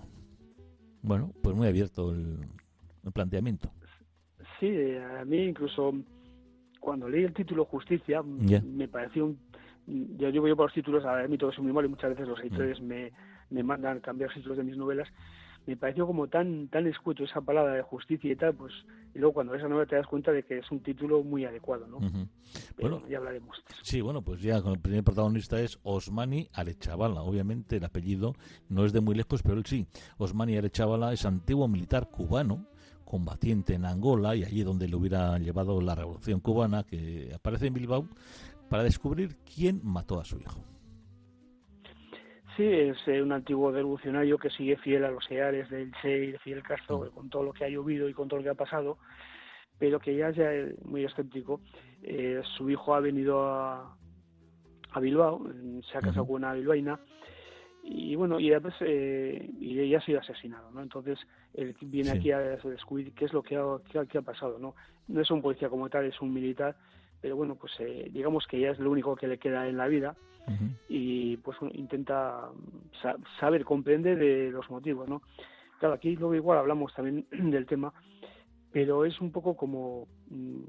Bueno, 1.03 1.33
pues 1.43 1.57
muy 1.57 1.67
abierto 1.67 2.13
el, 2.13 2.47
planteamiento. 3.13 3.73
Sí, 4.61 4.71
a 5.19 5.25
mí 5.25 5.39
incluso 5.39 5.93
cuando 6.83 7.09
leí 7.09 7.25
el 7.25 7.33
título 7.33 7.65
Justicia 7.65 8.23
me 8.23 8.89
pareció 8.89 9.27
un... 9.27 9.39
Yo 9.87 10.31
llevo 10.31 10.47
yo 10.47 10.57
por 10.57 10.67
los 10.67 10.75
títulos, 10.75 11.05
a 11.05 11.27
mí 11.27 11.39
todo 11.39 11.51
es 11.51 11.59
muy 11.59 11.73
malo 11.73 11.87
y 11.87 11.91
muchas 11.91 12.11
veces 12.11 12.29
los 12.29 12.39
editores 12.41 12.81
mm. 12.81 12.85
me, 12.85 13.13
me 13.51 13.63
mandan 13.63 14.01
cambiar 14.01 14.33
títulos 14.33 14.59
de 14.59 14.65
mis 14.65 14.77
novelas 14.77 15.09
me 15.67 15.77
pareció 15.77 16.07
como 16.07 16.29
tan 16.29 16.69
tan 16.69 16.87
escueto 16.87 17.25
esa 17.25 17.41
palabra 17.41 17.75
de 17.75 17.83
justicia 17.83 18.33
y 18.33 18.37
tal, 18.37 18.55
pues 18.55 18.73
y 19.15 19.19
luego 19.19 19.35
cuando 19.35 19.53
ves 19.53 19.63
la 19.63 19.69
novela 19.69 19.87
te 19.87 19.97
das 19.97 20.07
cuenta 20.07 20.33
de 20.33 20.43
que 20.43 20.59
es 20.59 20.71
un 20.71 20.81
título 20.81 21.23
muy 21.23 21.45
adecuado, 21.45 21.87
¿no? 21.87 21.99
bueno, 22.81 23.03
ya 23.09 23.19
hablaremos. 23.19 23.63
Sí, 23.83 24.01
bueno, 24.01 24.23
pues 24.23 24.41
ya 24.41 24.61
con 24.63 24.73
el 24.73 24.81
primer 24.81 25.05
protagonista 25.05 25.61
es 25.61 25.79
Osmani 25.83 26.49
Arechavala. 26.55 27.23
Obviamente 27.23 27.77
el 27.77 27.85
apellido 27.85 28.35
no 28.69 28.85
es 28.85 28.93
de 28.93 29.01
muy 29.01 29.15
lejos, 29.15 29.43
pero 29.43 29.57
él 29.57 29.67
sí. 29.67 29.87
Osmani 30.17 30.57
Arechavala 30.57 31.13
es 31.13 31.27
antiguo 31.27 31.69
militar 31.69 32.09
cubano 32.11 32.67
combatiente 33.05 33.75
en 33.75 33.85
Angola 33.85 34.35
y 34.35 34.45
allí 34.45 34.63
donde 34.63 34.89
le 34.89 34.97
hubiera 34.97 35.39
llevado 35.39 35.81
la 35.81 35.95
revolución 35.95 36.41
cubana 36.41 36.85
que 36.85 37.31
aparece 37.35 37.67
en 37.67 37.75
Bilbao 37.75 38.07
para 38.69 38.83
descubrir 38.83 39.37
quién 39.45 39.81
mató 39.85 40.21
a 40.21 40.25
su 40.25 40.39
hijo. 40.39 40.65
Sí, 42.57 42.65
es 42.65 42.97
eh, 43.07 43.23
un 43.23 43.33
antiguo 43.33 43.71
revolucionario 43.71 44.37
que 44.37 44.51
sigue 44.51 44.77
fiel 44.77 45.05
a 45.05 45.11
los 45.11 45.31
ideales 45.31 45.71
del 45.71 45.91
Che 46.03 46.25
y 46.25 46.33
de 46.33 46.39
Fidel 46.39 46.63
Castro, 46.63 47.01
mm. 47.01 47.15
con 47.15 47.31
todo 47.31 47.45
lo 47.45 47.53
que 47.53 47.65
ha 47.65 47.69
llovido 47.69 48.09
y 48.09 48.15
con 48.15 48.29
todo 48.29 48.39
lo 48.39 48.45
que 48.45 48.51
ha 48.51 48.55
pasado, 48.55 48.99
pero 49.79 49.99
que 49.99 50.15
ya, 50.15 50.31
ya 50.31 50.53
es 50.53 50.85
muy 50.85 51.05
escéptico. 51.05 51.61
Eh, 52.03 52.43
su 52.57 52.69
hijo 52.69 52.95
ha 52.95 53.01
venido 53.01 53.43
a, 53.43 53.97
a 54.91 55.01
Bilbao, 55.01 55.43
se 55.91 55.97
ha 55.97 56.01
casado 56.01 56.27
con 56.27 56.37
una 56.37 56.53
bilbaína, 56.53 57.01
y 57.83 58.15
bueno, 58.15 58.39
y 58.39 58.49
después 58.51 58.75
eh, 58.81 59.51
y 59.59 59.79
ella 59.81 59.99
ha 59.99 60.05
sido 60.05 60.21
asesinado, 60.21 60.71
¿no? 60.71 60.83
Entonces, 60.83 61.19
él 61.55 61.75
viene 61.81 62.11
aquí 62.11 62.31
a 62.31 62.39
descubrir 62.39 63.13
qué 63.13 63.25
es 63.25 63.33
lo 63.33 63.43
que 63.43 63.57
ha, 63.57 63.79
qué 64.09 64.19
ha, 64.19 64.23
pasado, 64.23 64.59
¿no? 64.59 64.75
No 65.09 65.21
es 65.21 65.31
un 65.31 65.43
policía 65.43 65.69
como 65.69 65.89
tal, 65.89 66.05
es 66.07 66.21
un 66.21 66.33
militar, 66.33 66.77
pero 67.21 67.37
bueno, 67.37 67.57
pues 67.57 67.73
digamos 68.13 68.47
que 68.47 68.61
ya 68.61 68.71
es 68.71 68.79
lo 68.79 68.91
único 68.91 69.17
que 69.17 69.27
le 69.27 69.39
queda 69.39 69.69
en 69.69 69.77
la 69.77 69.89
vida 69.89 70.15
y 70.89 71.37
pues 71.39 71.57
intenta 71.73 72.51
saber, 73.39 73.65
comprender 73.65 74.19
de 74.19 74.51
los 74.51 74.69
motivos, 74.71 75.09
¿no? 75.09 75.23
Claro, 75.79 75.95
aquí 75.95 76.15
luego 76.17 76.35
igual 76.35 76.59
hablamos 76.59 76.95
también 76.95 77.27
del 77.31 77.67
tema, 77.67 77.93
pero 78.73 79.05
es 79.05 79.21
un 79.21 79.33
poco 79.33 79.57
como 79.57 80.07
mm, 80.31 80.63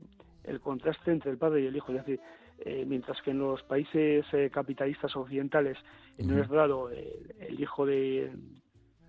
el 0.46 0.60
contraste 0.60 1.12
entre 1.12 1.32
el 1.32 1.38
padre 1.38 1.62
y 1.62 1.68
el 1.68 1.76
hijo, 1.76 1.92
es 1.92 2.00
decir, 2.00 2.20
eh, 2.60 2.86
mientras 2.88 3.22
que 3.22 3.32
en 3.32 3.40
los 3.40 3.62
países 3.64 4.26
eh, 4.34 4.50
capitalistas 4.52 5.16
occidentales 5.16 5.78
no 6.20 6.40
es 6.40 6.48
raro 6.48 6.90
el 6.90 7.60
hijo 7.60 7.86
de, 7.86 8.32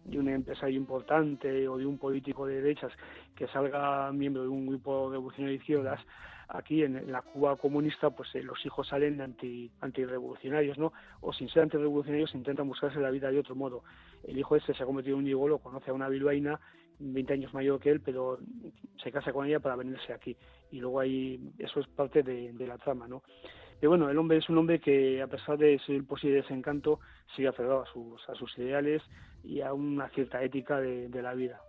de 0.04 0.18
un 0.18 0.28
empresario 0.28 0.76
importante 0.76 1.68
o 1.68 1.76
de 1.76 1.86
un 1.86 1.98
político 1.98 2.46
de 2.46 2.60
derechas 2.60 2.92
que 3.34 3.46
salga 3.48 4.12
miembro 4.12 4.42
de 4.42 4.48
un 4.48 4.66
grupo 4.66 5.10
revolucionario 5.10 5.56
de 5.56 5.62
izquierdas, 5.62 6.00
aquí 6.48 6.82
en, 6.82 7.10
la 7.10 7.22
Cuba 7.22 7.56
comunista, 7.56 8.10
pues 8.10 8.34
eh, 8.34 8.42
los 8.42 8.64
hijos 8.64 8.88
salen 8.88 9.20
anti, 9.20 9.70
antirrevolucionarios, 9.80 10.78
¿no? 10.78 10.92
O 11.20 11.32
sin 11.32 11.48
ser 11.48 11.62
antirrevolucionarios 11.62 12.34
intentan 12.34 12.68
buscarse 12.68 13.00
la 13.00 13.10
vida 13.10 13.30
de 13.30 13.38
otro 13.38 13.54
modo. 13.54 13.82
El 14.22 14.38
hijo 14.38 14.56
ese 14.56 14.74
se 14.74 14.82
ha 14.82 14.86
convertido 14.86 15.16
en 15.16 15.24
un 15.24 15.26
gigolo, 15.26 15.58
conoce 15.58 15.90
a 15.90 15.94
una 15.94 16.08
bilbaína 16.08 16.60
20 16.98 17.32
años 17.32 17.54
mayor 17.54 17.80
que 17.80 17.90
él, 17.90 18.00
pero 18.00 18.38
se 19.02 19.10
casa 19.10 19.32
con 19.32 19.46
ella 19.46 19.60
para 19.60 19.76
venirse 19.76 20.12
aquí. 20.12 20.36
Y 20.70 20.80
luego 20.80 21.00
ahí, 21.00 21.40
eso 21.58 21.80
es 21.80 21.86
parte 21.88 22.22
de, 22.22 22.52
de 22.52 22.66
la 22.66 22.78
trama, 22.78 23.06
¿no? 23.06 23.22
Pero 23.80 23.90
bueno, 23.90 24.08
el 24.08 24.18
hombre 24.18 24.38
es 24.38 24.48
un 24.48 24.58
hombre 24.58 24.80
que, 24.80 25.20
a 25.20 25.26
pesar 25.26 25.58
de 25.58 25.78
ser 25.86 26.04
posible 26.04 26.36
desencanto, 26.36 27.00
sigue 27.34 27.48
aferrado 27.48 27.82
a 27.82 27.92
sus, 27.92 28.28
a 28.28 28.34
sus 28.34 28.56
ideales 28.58 29.02
y 29.42 29.60
a 29.60 29.72
una 29.72 30.08
cierta 30.10 30.42
ética 30.42 30.80
de, 30.80 31.08
de 31.08 31.22
la 31.22 31.34
vida. 31.34 31.60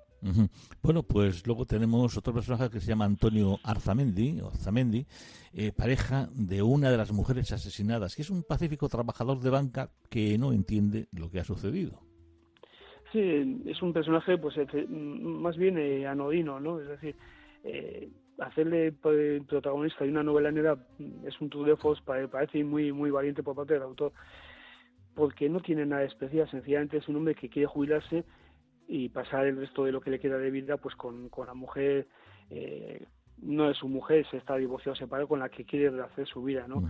Bueno, 0.82 1.04
pues 1.04 1.46
luego 1.46 1.66
tenemos 1.66 2.18
otro 2.18 2.34
personaje 2.34 2.70
que 2.70 2.80
se 2.80 2.88
llama 2.88 3.06
Antonio 3.06 3.60
Arzamendi, 3.64 4.40
Arzamendi 4.40 5.06
eh, 5.54 5.72
pareja 5.72 6.30
de 6.34 6.64
una 6.64 6.90
de 6.90 6.98
las 6.98 7.12
mujeres 7.12 7.52
asesinadas, 7.52 8.16
que 8.16 8.24
es 8.24 8.32
un 8.32 8.44
pacífico 8.44 8.90
trabajador 8.90 9.40
de 9.40 9.52
banca 9.52 9.92
que 10.10 10.38
no 10.40 10.52
entiende 10.52 11.08
lo 11.12 11.30
que 11.30 11.42
ha 11.42 11.44
sucedido. 11.44 12.00
Sí, 13.12 13.62
es 13.66 13.82
un 13.82 13.94
personaje, 13.94 14.38
pues, 14.38 14.56
más 14.90 15.56
bien 15.58 15.78
eh, 15.78 16.08
anodino, 16.08 16.60
¿no? 16.60 16.80
Es 16.80 16.88
decir, 16.88 17.16
eh, 17.64 18.10
hacerle 18.40 18.92
protagonista 18.92 20.04
de 20.04 20.12
una 20.12 20.24
novela 20.24 20.52
negra 20.52 20.78
es 21.26 21.40
un 21.40 21.50
tour 21.50 21.68
de 21.68 22.28
parece 22.28 22.64
muy 22.64 22.92
muy 22.92 23.12
valiente 23.12 23.44
por 23.44 23.56
parte 23.56 23.74
del 23.74 23.84
autor 23.84 24.12
porque 25.16 25.48
no 25.50 25.62
tiene 25.62 25.86
nada 25.86 26.04
especial 26.04 26.50
sencillamente 26.50 26.98
es 26.98 27.08
un 27.08 27.18
hombre 27.18 27.36
que 27.36 27.50
quiere 27.50 27.68
jubilarse 27.68 28.26
y 28.88 29.10
pasar 29.10 29.46
el 29.46 29.58
resto 29.58 29.86
de 29.86 29.92
lo 29.92 30.02
que 30.02 30.12
le 30.12 30.20
queda 30.20 30.38
de 30.38 30.52
vida 30.52 30.78
pues 30.78 30.96
con, 30.96 31.30
con 31.30 31.48
la 31.48 31.54
mujer 31.54 32.08
eh, 32.50 33.06
no 33.42 33.70
es 33.70 33.78
su 33.78 33.88
mujer 33.88 34.26
se 34.30 34.38
está 34.38 34.56
divorciado 34.58 34.96
separado 34.96 35.28
con 35.28 35.40
la 35.40 35.50
que 35.50 35.66
quiere 35.66 35.88
hacer 36.02 36.28
su 36.28 36.44
vida 36.44 36.68
no 36.68 36.84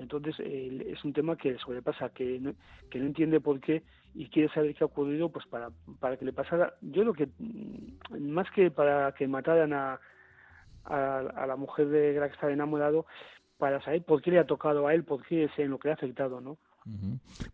entonces 0.00 0.34
es 0.40 1.04
un 1.04 1.12
tema 1.12 1.36
que 1.36 1.52
le 1.52 1.58
sobrepasa 1.58 2.08
que 2.08 2.40
no, 2.40 2.54
que 2.90 2.98
no 2.98 3.06
entiende 3.06 3.38
por 3.38 3.60
qué 3.60 3.82
y 4.14 4.26
quiere 4.28 4.52
saber 4.52 4.74
qué 4.74 4.82
ha 4.82 4.86
ocurrido 4.86 5.28
pues 5.28 5.46
para 5.46 5.70
para 6.00 6.16
que 6.16 6.24
le 6.24 6.32
pasara. 6.32 6.74
Yo 6.80 7.04
lo 7.04 7.12
que 7.12 7.28
más 8.18 8.50
que 8.52 8.70
para 8.70 9.12
que 9.12 9.28
mataran 9.28 9.74
a 9.74 10.00
a, 10.84 11.46
la 11.46 11.56
mujer 11.56 11.88
de 11.88 12.14
la 12.14 12.28
que 12.28 12.34
está 12.34 12.50
enamorado 12.50 13.06
para 13.58 13.82
saber 13.82 14.02
por 14.04 14.22
qué 14.22 14.30
le 14.30 14.38
ha 14.38 14.46
tocado 14.46 14.86
a 14.86 14.94
él, 14.94 15.04
por 15.04 15.24
qué 15.26 15.44
es 15.44 15.50
en 15.58 15.70
lo 15.70 15.78
que 15.78 15.88
le 15.88 15.92
ha 15.92 15.94
afectado, 15.94 16.40
¿no? 16.40 16.58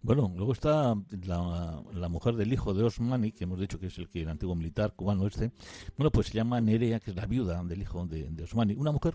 Bueno, 0.03 0.33
luego 0.37 0.53
está 0.53 0.95
la, 1.27 2.09
mujer 2.09 2.35
del 2.37 2.53
hijo 2.53 2.73
de 2.73 2.85
Osmani, 2.85 3.33
que 3.33 3.45
hemos 3.45 3.59
dicho 3.59 3.79
que 3.79 3.87
es 3.87 3.99
el 3.99 4.09
que 4.09 4.23
el 4.23 4.29
antiguo 4.29 4.55
militar 4.55 4.93
cubano 4.95 5.27
este. 5.27 5.51
Bueno, 5.97 6.11
pues 6.11 6.29
se 6.29 6.35
llama 6.35 6.61
Nerea, 6.61 7.01
que 7.01 7.11
es 7.11 7.17
la 7.17 7.27
viuda 7.27 7.63
del 7.65 7.83
hijo 7.83 8.07
de, 8.07 8.43
Osmani. 8.43 8.75
Una 8.75 8.93
mujer 8.93 9.15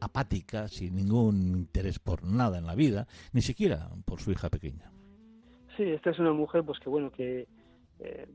apática, 0.00 0.68
sin 0.68 0.96
ningún 0.96 1.54
interés 1.56 1.98
por 1.98 2.24
nada 2.24 2.58
en 2.58 2.66
la 2.66 2.74
vida, 2.74 3.06
ni 3.32 3.42
siquiera 3.42 3.90
por 4.06 4.20
su 4.20 4.32
hija 4.32 4.48
pequeña. 4.48 4.90
Sí, 5.76 5.84
esta 5.84 6.10
es 6.10 6.18
una 6.18 6.32
mujer, 6.32 6.64
pues 6.64 6.78
que 6.80 6.88
bueno, 6.88 7.12
que 7.12 7.46
eh, 7.98 8.26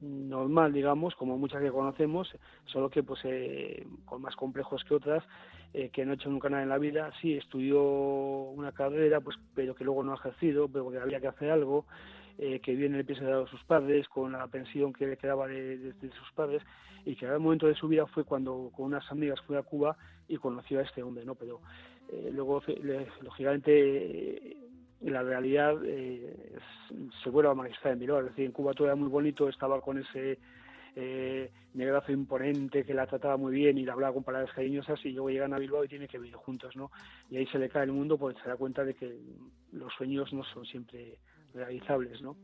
normal, 0.00 0.72
digamos, 0.72 1.14
como 1.16 1.38
muchas 1.38 1.62
que 1.62 1.70
conocemos, 1.70 2.28
solo 2.66 2.88
que 2.90 3.02
pues 3.02 3.20
eh, 3.24 3.86
con 4.04 4.22
más 4.22 4.36
complejos 4.36 4.84
que 4.84 4.94
otras, 4.94 5.24
eh, 5.74 5.90
que 5.90 6.04
no 6.04 6.12
ha 6.12 6.14
hecho 6.14 6.30
nunca 6.30 6.48
nada 6.48 6.62
en 6.62 6.68
la 6.68 6.78
vida. 6.78 7.10
Sí, 7.20 7.34
estudió 7.34 7.82
una 7.82 8.72
carrera, 8.72 9.20
pues 9.20 9.36
pero 9.54 9.74
que 9.74 9.84
luego 9.84 10.02
no 10.04 10.12
ha 10.12 10.16
ejercido, 10.16 10.68
pero 10.68 10.90
que 10.90 10.98
había 10.98 11.20
que 11.20 11.28
hacer 11.28 11.50
algo, 11.50 11.86
eh, 12.38 12.60
que 12.60 12.74
viene 12.74 12.98
el 12.98 13.04
piso 13.04 13.24
de 13.24 13.46
sus 13.48 13.62
padres, 13.64 14.08
con 14.08 14.32
la 14.32 14.46
pensión 14.46 14.92
que 14.92 15.06
le 15.06 15.16
quedaba 15.16 15.48
de, 15.48 15.94
sus 16.00 16.32
padres, 16.34 16.62
y 17.04 17.16
que 17.16 17.26
el 17.26 17.40
momento 17.40 17.66
de 17.66 17.74
su 17.74 17.88
vida 17.88 18.06
fue 18.06 18.24
cuando 18.24 18.70
con 18.74 18.86
unas 18.86 19.10
amigas 19.10 19.40
fue 19.46 19.58
a 19.58 19.62
Cuba 19.62 19.96
y 20.28 20.36
conoció 20.36 20.78
a 20.78 20.82
este 20.82 21.02
hombre, 21.02 21.24
¿no? 21.24 21.34
Pero 21.34 21.60
luego, 22.32 22.62
lógicamente, 23.22 24.67
la 25.00 25.22
realidad 25.22 25.74
eh, 25.84 26.58
se 27.22 27.30
vuelve 27.30 27.50
a 27.50 27.54
manifestar 27.54 27.92
en 27.92 28.00
Bilbao. 28.00 28.20
Es 28.20 28.26
decir, 28.26 28.44
en 28.44 28.52
Cuba 28.52 28.74
todo 28.74 28.88
era 28.88 28.96
muy 28.96 29.08
bonito, 29.08 29.48
estaba 29.48 29.80
con 29.80 29.98
ese 29.98 30.38
eh, 30.96 31.50
negrazo 31.74 32.12
imponente 32.12 32.84
que 32.84 32.94
la 32.94 33.06
trataba 33.06 33.36
muy 33.36 33.52
bien 33.52 33.78
y 33.78 33.84
le 33.84 33.92
hablaba 33.92 34.14
con 34.14 34.24
palabras 34.24 34.52
cariñosas 34.54 34.98
y 35.04 35.10
luego 35.10 35.30
llegan 35.30 35.52
a 35.52 35.58
Bilbao 35.58 35.84
y 35.84 35.88
tienen 35.88 36.08
que 36.08 36.18
vivir 36.18 36.34
juntos, 36.34 36.74
¿no? 36.76 36.90
Y 37.30 37.36
ahí 37.36 37.46
se 37.46 37.58
le 37.58 37.68
cae 37.68 37.84
el 37.84 37.92
mundo 37.92 38.18
porque 38.18 38.40
se 38.42 38.48
da 38.48 38.56
cuenta 38.56 38.84
de 38.84 38.94
que 38.94 39.16
los 39.72 39.92
sueños 39.94 40.32
no 40.32 40.42
son 40.44 40.64
siempre 40.66 41.18
realizables, 41.54 42.20
¿no? 42.20 42.36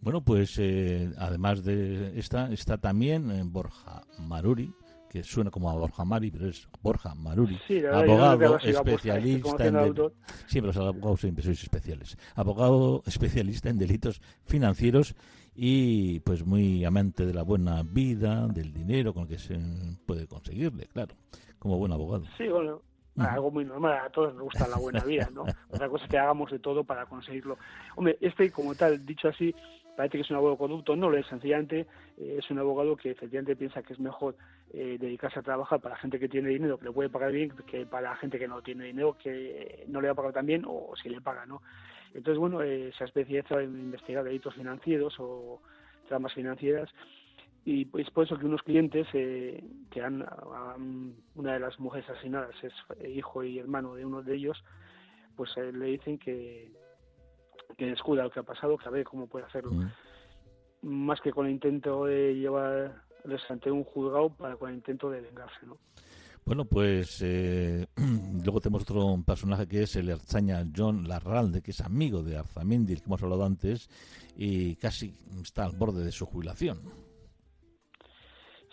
Bueno, 0.00 0.22
pues 0.22 0.58
eh, 0.58 1.10
además 1.16 1.64
de 1.64 2.18
esta, 2.18 2.52
está 2.52 2.78
también 2.78 3.30
en 3.30 3.50
Borja 3.50 4.02
Maruri, 4.18 4.74
que 5.12 5.22
suena 5.22 5.50
como 5.50 5.68
a 5.68 5.74
Borja 5.74 6.06
Mari, 6.06 6.30
pero 6.30 6.48
es 6.48 6.66
Borja 6.80 7.14
Maruri, 7.14 7.60
abogado 7.92 8.58
especialista 8.58 9.66
en 9.66 9.74
los 9.74 10.76
abogados 10.78 11.20
siempre 11.20 11.44
sois 11.44 11.62
especiales. 11.62 12.16
Abogado 12.34 13.02
especialista 13.04 13.68
en 13.68 13.76
delitos 13.76 14.22
financieros 14.46 15.14
y 15.54 16.20
pues 16.20 16.46
muy 16.46 16.82
amante 16.86 17.26
de 17.26 17.34
la 17.34 17.42
buena 17.42 17.82
vida, 17.82 18.46
del 18.48 18.72
dinero 18.72 19.12
con 19.12 19.24
el 19.24 19.28
que 19.28 19.38
se 19.38 19.58
puede 20.06 20.26
conseguirle, 20.26 20.86
claro, 20.86 21.14
como 21.58 21.76
buen 21.76 21.92
abogado. 21.92 22.24
Sí, 22.38 22.48
bueno, 22.48 22.80
algo 23.18 23.50
muy 23.50 23.66
normal, 23.66 23.98
a 24.06 24.08
todos 24.08 24.32
nos 24.32 24.44
gusta 24.44 24.66
la 24.66 24.78
buena 24.78 25.04
vida, 25.04 25.28
¿no? 25.34 25.44
Otra 25.70 25.90
cosa 25.90 26.04
es 26.04 26.10
que 26.10 26.18
hagamos 26.18 26.50
de 26.50 26.58
todo 26.58 26.84
para 26.84 27.04
conseguirlo. 27.04 27.58
Hombre, 27.96 28.16
este 28.22 28.50
como 28.50 28.74
tal, 28.74 29.04
dicho 29.04 29.28
así, 29.28 29.54
parece 29.94 30.16
que 30.16 30.22
es 30.22 30.30
un 30.30 30.36
abogado 30.36 30.56
corrupto, 30.56 30.96
no 30.96 31.10
lo 31.10 31.18
es, 31.18 31.26
sencillamente 31.26 31.86
eh, 32.16 32.36
es 32.38 32.50
un 32.50 32.58
abogado 32.58 32.96
que 32.96 33.10
efectivamente 33.10 33.56
piensa 33.56 33.82
que 33.82 33.92
es 33.92 34.00
mejor 34.00 34.36
eh, 34.72 34.96
dedicarse 34.98 35.38
a 35.38 35.42
trabajar 35.42 35.80
para 35.80 35.96
gente 35.96 36.18
que 36.18 36.28
tiene 36.28 36.48
dinero, 36.48 36.78
que 36.78 36.86
le 36.86 36.92
puede 36.92 37.10
pagar 37.10 37.32
bien, 37.32 37.50
que 37.66 37.86
para 37.86 38.16
gente 38.16 38.38
que 38.38 38.48
no 38.48 38.62
tiene 38.62 38.84
dinero, 38.84 39.16
que 39.22 39.84
no 39.88 40.00
le 40.00 40.08
va 40.08 40.12
a 40.12 40.16
pagar 40.16 40.32
tan 40.32 40.46
bien 40.46 40.64
o 40.66 40.94
si 41.00 41.08
le 41.08 41.20
paga, 41.20 41.46
¿no? 41.46 41.62
Entonces, 42.14 42.38
bueno, 42.38 42.62
eh, 42.62 42.92
se 42.96 43.04
ha 43.04 43.06
especializado 43.06 43.60
en 43.60 43.78
investigar 43.78 44.24
delitos 44.24 44.54
financieros 44.54 45.14
o 45.18 45.60
tramas 46.08 46.34
financieras 46.34 46.90
y 47.64 47.84
pues 47.84 48.10
por 48.10 48.24
eso 48.24 48.38
que 48.38 48.46
unos 48.46 48.62
clientes 48.62 49.06
eh, 49.12 49.62
que 49.90 50.02
han, 50.02 50.26
una 51.34 51.52
de 51.52 51.60
las 51.60 51.78
mujeres 51.78 52.08
asesinadas 52.10 52.54
es 52.62 52.72
hijo 53.08 53.44
y 53.44 53.58
hermano 53.58 53.94
de 53.94 54.04
uno 54.04 54.22
de 54.22 54.34
ellos, 54.34 54.62
pues 55.36 55.56
le 55.56 55.86
dicen 55.86 56.18
que 56.18 56.72
que 57.76 57.86
descuida 57.86 58.24
lo 58.24 58.30
que 58.30 58.40
ha 58.40 58.44
pasado, 58.44 58.76
que 58.76 58.88
a 58.88 58.90
ver 58.90 59.04
cómo 59.04 59.26
puede 59.26 59.46
hacerlo. 59.46 59.72
Más 60.82 61.20
que 61.20 61.32
con 61.32 61.46
el 61.46 61.52
intento 61.52 62.06
de 62.06 62.34
llevarles 63.24 63.50
ante 63.50 63.70
un 63.70 63.84
juzgado 63.84 64.30
para 64.30 64.56
con 64.56 64.70
el 64.70 64.76
intento 64.76 65.10
de 65.10 65.20
vengarse, 65.20 65.66
¿no? 65.66 65.78
Bueno, 66.44 66.64
pues 66.64 67.20
eh, 67.22 67.86
luego 68.44 68.60
tenemos 68.60 68.82
otro 68.82 69.22
personaje 69.24 69.68
que 69.68 69.84
es 69.84 69.94
el 69.94 70.08
Erzaña 70.08 70.66
John 70.76 71.06
Larralde, 71.06 71.62
que 71.62 71.70
es 71.70 71.80
amigo 71.80 72.22
de 72.22 72.36
Arzamendi, 72.36 72.96
que 72.96 73.04
hemos 73.06 73.22
hablado 73.22 73.44
antes, 73.44 73.88
y 74.36 74.74
casi 74.76 75.14
está 75.40 75.64
al 75.64 75.76
borde 75.76 76.04
de 76.04 76.10
su 76.10 76.26
jubilación. 76.26 76.80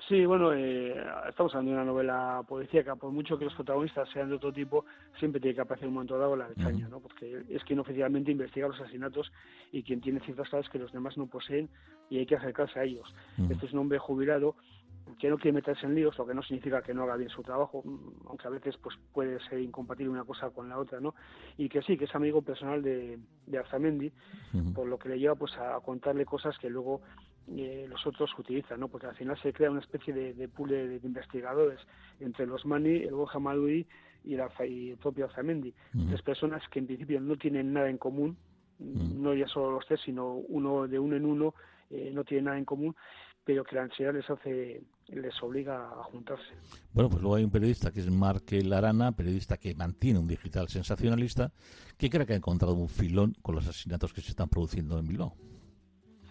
Sí, 0.10 0.26
bueno, 0.26 0.52
eh, 0.54 0.96
estamos 1.30 1.54
hablando 1.54 1.70
de 1.70 1.78
una 1.78 1.86
novela 1.86 2.42
policíaca, 2.48 2.96
por 2.96 3.12
mucho 3.12 3.38
que 3.38 3.46
los 3.46 3.54
protagonistas 3.54 4.10
sean 4.10 4.28
de 4.28 4.38
otro 4.38 4.52
tipo, 4.52 4.84
siempre 5.20 5.40
tiene 5.40 5.54
que 5.54 5.62
aparecer 5.62 5.88
un 5.88 5.94
momento 5.94 6.18
dado 6.18 6.36
la 6.36 6.48
Erzaña, 6.48 6.90
¿no? 6.90 7.00
Porque 7.00 7.44
es 7.48 7.64
quien 7.64 7.78
oficialmente 7.78 8.32
investiga 8.32 8.68
los 8.68 8.82
asesinatos 8.82 9.32
y 9.72 9.84
quien 9.84 10.02
tiene 10.02 10.20
ciertas 10.22 10.50
claves 10.50 10.68
que 10.70 10.80
los 10.80 10.92
demás 10.92 11.16
no 11.16 11.28
poseen 11.28 11.70
y 12.10 12.18
hay 12.18 12.26
que 12.26 12.36
acercarse 12.36 12.80
a 12.80 12.86
ellos. 12.86 13.08
Este 13.52 13.68
es 13.68 13.74
un 13.74 13.80
hombre 13.80 14.00
jubilado 14.00 14.56
que 15.20 15.30
no 15.30 15.38
quiere 15.38 15.54
meterse 15.54 15.86
en 15.86 15.94
líos, 15.94 16.18
lo 16.18 16.26
que 16.26 16.34
no 16.34 16.42
significa 16.42 16.82
que 16.82 16.94
no 16.94 17.04
haga 17.04 17.16
bien 17.16 17.30
su 17.30 17.44
trabajo, 17.44 17.84
aunque 18.26 18.48
a 18.48 18.52
veces 18.52 18.78
pues 18.78 18.96
puede 19.14 19.40
ser 19.48 19.60
incompatible 19.60 20.12
una 20.12 20.24
cosa 20.24 20.50
con 20.50 20.70
la 20.70 20.80
otra, 20.80 21.00
¿no? 21.00 21.14
Y 21.56 21.70
que 21.70 21.84
sí, 21.84 21.98
que 21.98 22.06
es 22.06 22.16
amigo 22.16 22.42
personal 22.42 22.82
de, 22.82 23.20
de 23.46 23.58
Arzamendi, 23.60 24.12
por 24.74 24.88
lo 24.88 24.98
que 24.98 25.10
le 25.10 25.20
lleva 25.20 25.36
pues 25.36 25.56
a 25.58 25.80
contarle 25.82 26.26
cosas 26.26 26.58
que 26.58 26.70
luego 26.70 27.02
eh, 27.58 27.88
los 27.90 28.06
otros 28.06 28.32
utilizan, 28.38 28.80
¿no? 28.80 28.88
Porque 28.88 29.08
al 29.08 29.16
final 29.16 29.40
se 29.42 29.54
crea 29.54 29.72
una 29.72 29.80
especie 29.80 30.14
de, 30.14 30.34
de 30.34 30.48
pool 30.48 30.70
de, 30.70 31.00
investigadores 31.04 31.80
entre 32.20 32.46
los 32.46 32.66
Mani, 32.66 32.98
el 32.98 33.14
Borja 33.14 33.40
Maduri 33.40 33.88
y, 34.24 34.36
la, 34.36 34.50
y 34.66 34.92
el 34.92 34.98
propio 34.98 35.26
Arzamendi. 35.26 35.74
Tres 36.08 36.22
personas 36.22 36.62
que 36.70 36.80
en 36.80 36.88
principio 36.88 37.20
no 37.20 37.38
tienen 37.38 37.74
nada 37.74 37.90
en 37.90 37.98
común, 37.98 38.38
no 38.80 39.34
ya 39.34 39.48
solo 39.48 39.72
los 39.72 39.86
tres, 39.86 40.00
sino 40.06 40.34
uno 40.34 40.88
de 40.88 41.00
uno 41.00 41.16
en 41.16 41.26
uno, 41.26 41.54
eh, 41.90 42.12
no 42.14 42.24
tienen 42.24 42.46
nada 42.46 42.58
en 42.58 42.66
común, 42.66 42.96
pero 43.44 43.64
que 43.64 43.76
la 43.76 43.84
ansiedad 43.84 44.14
les 44.14 44.30
hace 44.30 44.82
les 45.08 45.42
obliga 45.42 45.88
a 45.88 46.04
juntarse. 46.04 46.54
Bueno, 46.94 47.10
pues 47.10 47.22
luego 47.22 47.36
hay 47.36 47.44
un 47.44 47.50
periodista 47.50 47.92
que 47.92 48.00
es 48.00 48.12
Marque 48.12 48.62
Larana, 48.62 49.12
periodista 49.12 49.58
que 49.58 49.74
mantiene 49.74 50.20
un 50.20 50.28
digital 50.28 50.68
sensacionalista, 50.68 51.52
que 51.98 52.10
cree 52.12 52.28
que 52.28 52.34
ha 52.34 52.36
encontrado 52.36 52.76
un 52.76 52.90
filón 52.90 53.34
con 53.42 53.56
los 53.56 53.68
asesinatos 53.68 54.14
que 54.14 54.22
se 54.22 54.30
están 54.30 54.50
produciendo 54.50 55.00
en 55.00 55.08
Bilbao. 55.08 55.34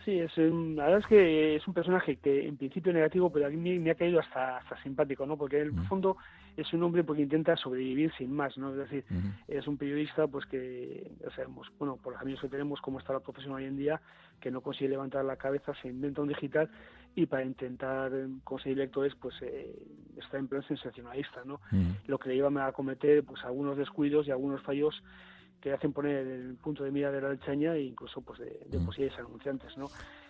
Sí, 0.09 0.21
es 0.21 0.38
la 0.38 0.85
verdad 0.85 1.01
es 1.01 1.07
que 1.07 1.57
es 1.57 1.68
un 1.68 1.75
personaje 1.75 2.16
que 2.16 2.49
en 2.49 2.57
principio 2.57 2.94
negativo, 2.94 3.31
pero 3.31 3.44
a 3.44 3.51
mí 3.51 3.79
me, 3.79 3.90
ha 3.90 3.94
caído 3.94 4.21
hasta, 4.21 4.57
hasta 4.57 4.83
simpático, 4.83 5.27
¿no? 5.27 5.37
Porque 5.37 5.61
en 5.61 5.66
el 5.66 5.87
fondo 5.87 6.16
es 6.57 6.73
un 6.73 6.83
hombre 6.83 7.05
porque 7.05 7.21
intenta 7.21 7.55
sobrevivir 7.59 8.11
sin 8.16 8.33
más, 8.33 8.57
¿no? 8.57 8.71
Es 8.71 8.79
decir, 8.79 9.05
es 9.49 9.68
un 9.68 9.77
periodista 9.77 10.27
pues 10.27 10.47
que 10.47 11.12
ya 11.21 11.31
sabemos, 11.33 11.71
bueno, 11.79 11.97
por 11.97 12.14
los 12.14 12.23
amigos 12.23 12.40
que 12.40 12.49
tenemos, 12.49 12.81
cómo 12.81 13.01
está 13.01 13.12
la 13.12 13.21
profesión 13.21 13.53
hoy 13.53 13.66
en 13.66 13.77
día, 13.77 14.01
que 14.40 14.51
no 14.51 14.62
consigue 14.62 14.88
levantar 14.88 15.27
la 15.27 15.37
cabeza, 15.37 15.75
se 15.83 15.88
inventa 15.88 16.23
un 16.23 16.29
digital 16.29 16.71
y 17.14 17.27
para 17.27 17.44
intentar 17.44 18.11
conseguir 18.44 18.79
lectores 18.79 19.14
pues 19.14 19.35
eh, 19.42 19.77
está 20.16 20.38
en 20.38 20.49
plan 20.49 20.62
sensacionalista, 20.62 21.42
¿no? 21.44 21.61
Lo 22.07 22.16
que 22.18 22.31
le 22.31 22.37
lleva 22.37 22.66
a 22.66 22.73
cometer 22.73 23.25
pues 23.25 23.44
algunos 23.44 23.77
descuidos 23.77 24.27
y 24.27 24.31
algunos 24.31 24.62
fallos 24.62 25.03
que 25.61 25.73
hacen 25.73 25.92
poner 25.92 26.27
el 26.27 26.55
punto 26.57 26.85
de 26.85 26.90
mira 26.90 27.11
de 27.11 27.21
la 27.21 27.31
lechaña 27.31 27.75
e 27.75 27.83
incluso 27.83 28.21
pues 28.21 28.38
de, 28.38 28.61
de 28.66 28.79
posibles 28.79 29.18
anunciantes, 29.18 29.77
¿no? 29.77 29.87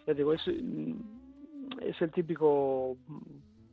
Ya 0.06 0.14
digo, 0.14 0.32
es, 0.32 0.42
es 0.46 2.00
el 2.00 2.10
típico 2.10 2.96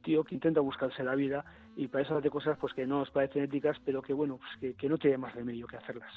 tío 0.06 0.24
que 0.24 0.36
intenta 0.36 0.62
buscarse 0.62 1.04
la 1.04 1.16
vida 1.16 1.44
y 1.76 1.88
para 1.88 2.04
eso 2.04 2.18
hace 2.18 2.30
cosas 2.30 2.58
pues 2.60 2.74
que 2.74 2.86
no 2.86 3.00
nos 3.00 3.10
parecen 3.10 3.44
éticas, 3.44 3.78
pero 3.84 4.02
que 4.02 4.14
bueno, 4.14 4.38
pues 4.38 4.76
que, 4.78 4.88
no 4.88 4.98
tiene 4.98 5.18
más 5.18 5.34
remedio 5.34 5.68
que 5.68 5.76
hacerlas. 5.76 6.12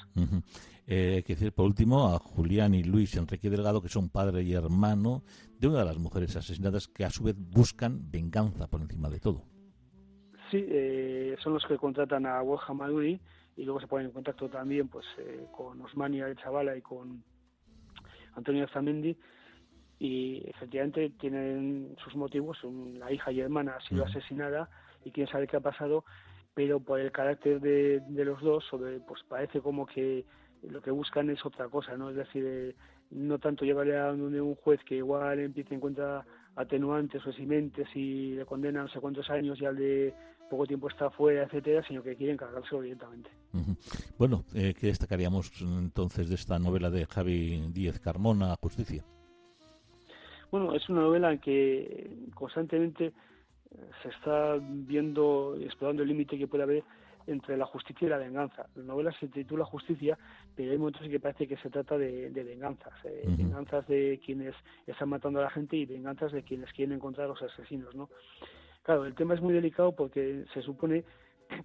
Eh, 0.87 1.15
hay 1.15 1.23
que 1.23 1.33
decir 1.33 1.51
por 1.51 1.65
último 1.65 2.13
a 2.13 2.19
Julián 2.19 2.73
y 2.73 2.83
Luis 2.83 3.15
Enrique 3.15 3.49
Delgado, 3.49 3.81
que 3.81 3.89
son 3.89 4.09
padre 4.09 4.43
y 4.43 4.53
hermano 4.53 5.23
de 5.57 5.67
una 5.67 5.79
de 5.79 5.85
las 5.85 5.97
mujeres 5.97 6.35
asesinadas 6.35 6.87
que 6.87 7.03
a 7.03 7.09
su 7.09 7.23
vez 7.23 7.35
buscan 7.37 8.09
venganza 8.09 8.67
por 8.67 8.81
encima 8.81 9.09
de 9.09 9.19
todo. 9.19 9.43
Sí, 10.49 10.65
eh, 10.67 11.35
son 11.43 11.53
los 11.53 11.65
que 11.65 11.77
contratan 11.77 12.25
a 12.25 12.41
Borja 12.41 12.73
Maduri 12.73 13.19
y 13.59 13.65
luego 13.65 13.81
se 13.81 13.87
ponen 13.87 14.07
en 14.07 14.13
contacto 14.13 14.47
también 14.47 14.87
pues 14.87 15.05
eh, 15.17 15.45
con 15.51 15.81
Osmania 15.81 16.27
de 16.27 16.35
Chavala 16.37 16.77
y 16.77 16.81
con 16.81 17.21
Antonio 18.35 18.65
Zamendi 18.69 19.17
y 19.99 20.41
efectivamente 20.47 21.11
tienen 21.19 21.93
sus 22.01 22.15
motivos, 22.15 22.57
la 22.93 23.11
hija 23.11 23.33
y 23.33 23.41
hermana 23.41 23.75
ha 23.75 23.81
sido 23.81 24.05
asesinada 24.05 24.69
y 25.03 25.11
quién 25.11 25.27
sabe 25.27 25.45
qué 25.45 25.57
ha 25.57 25.59
pasado, 25.59 26.05
pero 26.53 26.79
por 26.79 27.01
el 27.01 27.11
carácter 27.11 27.59
de, 27.59 28.01
los 28.23 28.41
dos, 28.41 28.63
sobre, 28.69 29.01
pues 29.01 29.21
parece 29.27 29.59
como 29.59 29.85
que 29.85 30.23
lo 30.63 30.81
que 30.81 30.91
buscan 30.91 31.29
es 31.29 31.45
otra 31.45 31.67
cosa, 31.67 31.97
¿no? 31.97 32.11
Es 32.11 32.15
decir, 32.15 32.45
eh, 32.47 32.75
no 33.11 33.39
tanto 33.39 33.65
llevarle 33.65 33.99
a 33.99 34.11
un 34.13 34.55
juez 34.55 34.81
que 34.85 34.95
igual 34.95 35.39
empiece 35.39 35.73
en 35.73 35.81
cuenta 35.81 36.25
atenuantes 36.55 37.25
o 37.25 37.29
eximentes 37.29 37.87
y 37.93 38.35
le 38.35 38.45
condenan 38.45 38.83
no 38.83 38.89
sé 38.89 39.01
cuántos 39.01 39.29
años 39.29 39.59
y 39.59 39.65
al 39.65 39.75
de 39.75 40.13
poco 40.49 40.65
tiempo 40.65 40.89
está 40.89 41.09
fuera, 41.09 41.43
etcétera, 41.43 41.83
sino 41.87 42.03
que 42.03 42.15
quieren 42.15 42.37
cargárselo 42.37 42.81
directamente. 42.81 43.29
Bueno, 44.17 44.43
eh, 44.53 44.73
¿qué 44.79 44.87
destacaríamos 44.87 45.51
entonces 45.61 46.29
de 46.29 46.35
esta 46.35 46.59
novela 46.59 46.89
de 46.89 47.05
Javi 47.05 47.71
Díez 47.71 47.99
Carmona, 47.99 48.55
Justicia? 48.61 49.03
Bueno, 50.51 50.73
es 50.73 50.87
una 50.89 51.01
novela 51.01 51.31
en 51.31 51.39
que 51.39 52.09
constantemente 52.33 53.05
eh, 53.05 53.11
se 54.01 54.09
está 54.09 54.57
viendo 54.61 55.55
y 55.59 55.65
explorando 55.65 56.03
el 56.03 56.09
límite 56.09 56.37
que 56.37 56.47
puede 56.47 56.63
haber 56.63 56.83
entre 57.27 57.57
la 57.57 57.65
justicia 57.65 58.07
y 58.07 58.09
la 58.09 58.17
venganza. 58.17 58.67
La 58.75 58.83
novela 58.83 59.11
se 59.19 59.27
titula 59.27 59.63
Justicia, 59.65 60.17
pero 60.55 60.71
hay 60.71 60.77
momentos 60.77 61.03
en 61.03 61.11
que 61.11 61.19
parece 61.19 61.47
que 61.47 61.57
se 61.57 61.69
trata 61.69 61.97
de, 61.97 62.29
venganzas, 62.29 62.93
eh, 63.03 63.23
venganzas 63.27 63.87
de 63.87 64.19
quienes 64.25 64.55
están 64.87 65.09
matando 65.09 65.39
a 65.39 65.43
la 65.43 65.49
gente 65.51 65.77
y 65.77 65.85
venganzas 65.85 66.31
de 66.31 66.43
quienes 66.43 66.71
quieren 66.73 66.95
encontrar 66.95 67.25
a 67.25 67.29
los 67.29 67.41
asesinos, 67.43 67.93
¿no? 67.93 68.09
Claro, 68.89 69.05
el 69.05 69.13
tema 69.13 69.35
es 69.35 69.41
muy 69.41 69.53
delicado 69.53 69.91
porque 69.91 70.45
se 70.51 70.63
supone 70.63 71.03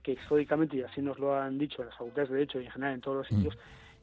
que 0.03 0.13
históricamente, 0.13 0.77
y 0.77 0.83
así 0.83 1.01
nos 1.01 1.19
lo 1.19 1.35
han 1.35 1.57
dicho 1.57 1.83
las 1.83 1.99
autoridades 1.99 2.29
de 2.29 2.35
derecho 2.35 2.61
y 2.61 2.67
en 2.67 2.71
general 2.71 2.95
en 2.97 3.01
todos 3.01 3.17
los 3.17 3.29
sitios, 3.29 3.57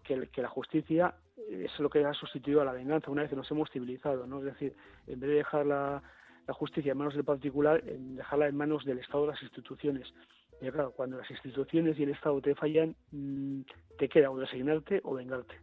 que, 0.03 0.27
que 0.29 0.41
la 0.41 0.49
justicia 0.49 1.13
es 1.47 1.79
lo 1.79 1.87
que 1.87 2.03
ha 2.03 2.15
sustituido 2.15 2.61
a 2.61 2.65
la 2.65 2.73
venganza 2.73 3.11
una 3.11 3.21
vez 3.21 3.29
que 3.29 3.35
nos 3.35 3.51
hemos 3.51 3.69
civilizado, 3.69 4.25
¿no? 4.25 4.39
Es 4.39 4.45
decir, 4.45 4.73
en 5.05 5.19
vez 5.19 5.29
de 5.29 5.35
dejar 5.35 5.67
la, 5.67 6.01
la 6.47 6.53
justicia 6.55 6.93
en 6.93 6.97
manos 6.97 7.13
del 7.13 7.23
particular, 7.23 7.83
en 7.85 8.15
dejarla 8.15 8.47
en 8.47 8.57
manos 8.57 8.85
del 8.85 8.97
Estado 8.97 9.27
de 9.27 9.33
las 9.33 9.43
instituciones. 9.43 10.11
Y 10.59 10.71
claro, 10.71 10.89
cuando 10.89 11.19
las 11.19 11.29
instituciones 11.29 11.99
y 11.99 12.03
el 12.03 12.09
Estado 12.09 12.41
te 12.41 12.55
fallan, 12.55 12.95
mm, 13.11 13.61
te 13.99 14.09
queda 14.09 14.31
o 14.31 14.39
resignarte 14.39 14.99
o 15.03 15.13
vengarte. 15.13 15.59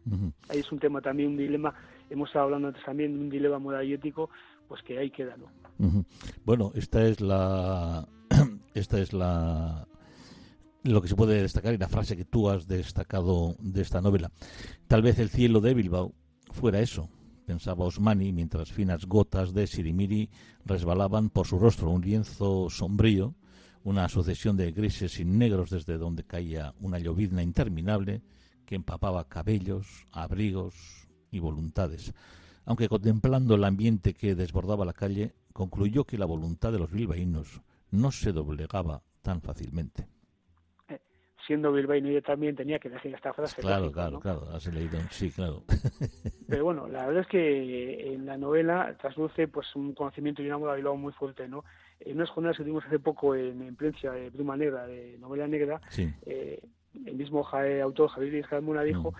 Ahí 0.47 0.59
es 0.59 0.71
un 0.71 0.79
tema 0.79 1.01
también, 1.01 1.31
un 1.31 1.37
dilema, 1.37 1.73
hemos 2.09 2.29
estado 2.29 2.45
hablando 2.45 2.69
antes 2.69 2.85
también 2.85 3.15
de 3.15 3.19
un 3.19 3.29
dilema 3.29 3.59
moral 3.59 3.85
y 3.85 3.95
ético, 3.95 4.29
pues 4.69 4.81
que 4.81 4.97
ahí 4.97 5.09
queda, 5.09 5.35
¿no? 5.35 5.47
Bueno, 6.45 6.71
esta 6.75 7.05
es 7.05 7.21
la... 7.21 8.07
esta 8.73 8.99
es 8.99 9.13
la 9.13 9.87
lo 10.83 11.01
que 11.01 11.07
se 11.07 11.15
puede 11.15 11.41
destacar 11.41 11.73
y 11.73 11.77
la 11.77 11.89
frase 11.89 12.15
que 12.15 12.25
tú 12.25 12.49
has 12.49 12.67
destacado 12.67 13.55
de 13.59 13.81
esta 13.81 14.01
novela. 14.01 14.31
Tal 14.87 15.01
vez 15.01 15.19
el 15.19 15.29
cielo 15.29 15.59
de 15.59 15.73
Bilbao 15.73 16.13
fuera 16.51 16.79
eso, 16.79 17.09
pensaba 17.45 17.85
Osmani, 17.85 18.31
mientras 18.31 18.71
finas 18.71 19.05
gotas 19.05 19.53
de 19.53 19.67
sirimiri 19.67 20.29
resbalaban 20.65 21.29
por 21.29 21.47
su 21.47 21.59
rostro, 21.59 21.89
un 21.89 22.01
lienzo 22.01 22.69
sombrío, 22.69 23.35
una 23.83 24.07
sucesión 24.09 24.55
de 24.57 24.71
grises 24.71 25.19
y 25.19 25.25
negros 25.25 25.69
desde 25.69 25.97
donde 25.97 26.23
caía 26.23 26.73
una 26.79 26.99
llovizna 26.99 27.43
interminable 27.43 28.21
que 28.65 28.75
empapaba 28.75 29.27
cabellos, 29.27 30.05
abrigos 30.11 30.75
y 31.31 31.39
voluntades. 31.39 32.13
Aunque 32.65 32.87
contemplando 32.87 33.55
el 33.55 33.63
ambiente 33.63 34.13
que 34.13 34.35
desbordaba 34.35 34.85
la 34.85 34.93
calle, 34.93 35.33
concluyó 35.53 36.05
que 36.05 36.17
la 36.17 36.25
voluntad 36.25 36.71
de 36.71 36.79
los 36.79 36.91
bilbaínos 36.91 37.61
no 37.91 38.11
se 38.11 38.31
doblegaba 38.31 39.01
tan 39.21 39.41
fácilmente 39.41 40.07
siendo 41.49 41.71
bilbaíno 41.71 42.11
yo 42.11 42.21
también 42.21 42.55
tenía 42.55 42.77
que 42.77 42.91
decir 42.91 43.11
esta 43.11 43.33
frase. 43.33 43.59
Claro, 43.59 43.91
claro, 43.91 44.19
claro, 44.19 44.47
has 44.53 44.71
leído, 44.71 44.99
sí, 45.09 45.31
claro. 45.31 45.63
Pero 46.47 46.63
bueno, 46.63 46.87
la 46.87 47.07
verdad 47.07 47.23
es 47.23 47.27
que 47.27 48.13
en 48.13 48.27
la 48.27 48.37
novela 48.37 48.95
trasluce 49.01 49.47
pues 49.47 49.75
un 49.75 49.95
conocimiento 49.95 50.43
y 50.43 50.45
una 50.45 50.59
moda 50.59 50.75
Bilbao 50.75 50.95
muy 50.95 51.11
fuerte, 51.11 51.47
¿no? 51.47 51.65
En 51.99 52.17
unas 52.17 52.29
jornadas 52.29 52.55
que 52.55 52.61
tuvimos 52.61 52.85
hace 52.85 52.99
poco 52.99 53.33
en, 53.33 53.63
en 53.63 53.75
prensa 53.75 54.11
de 54.11 54.29
Bruma 54.29 54.55
Negra, 54.57 54.85
de 54.85 55.17
novela 55.17 55.47
negra, 55.47 55.81
eh, 55.97 56.61
el 57.03 57.15
mismo 57.15 57.43
autor 57.49 58.09
Javier 58.09 58.31
Díaz 58.31 58.47
Carmona 58.47 58.83
dijo 58.83 59.11
mm. 59.11 59.15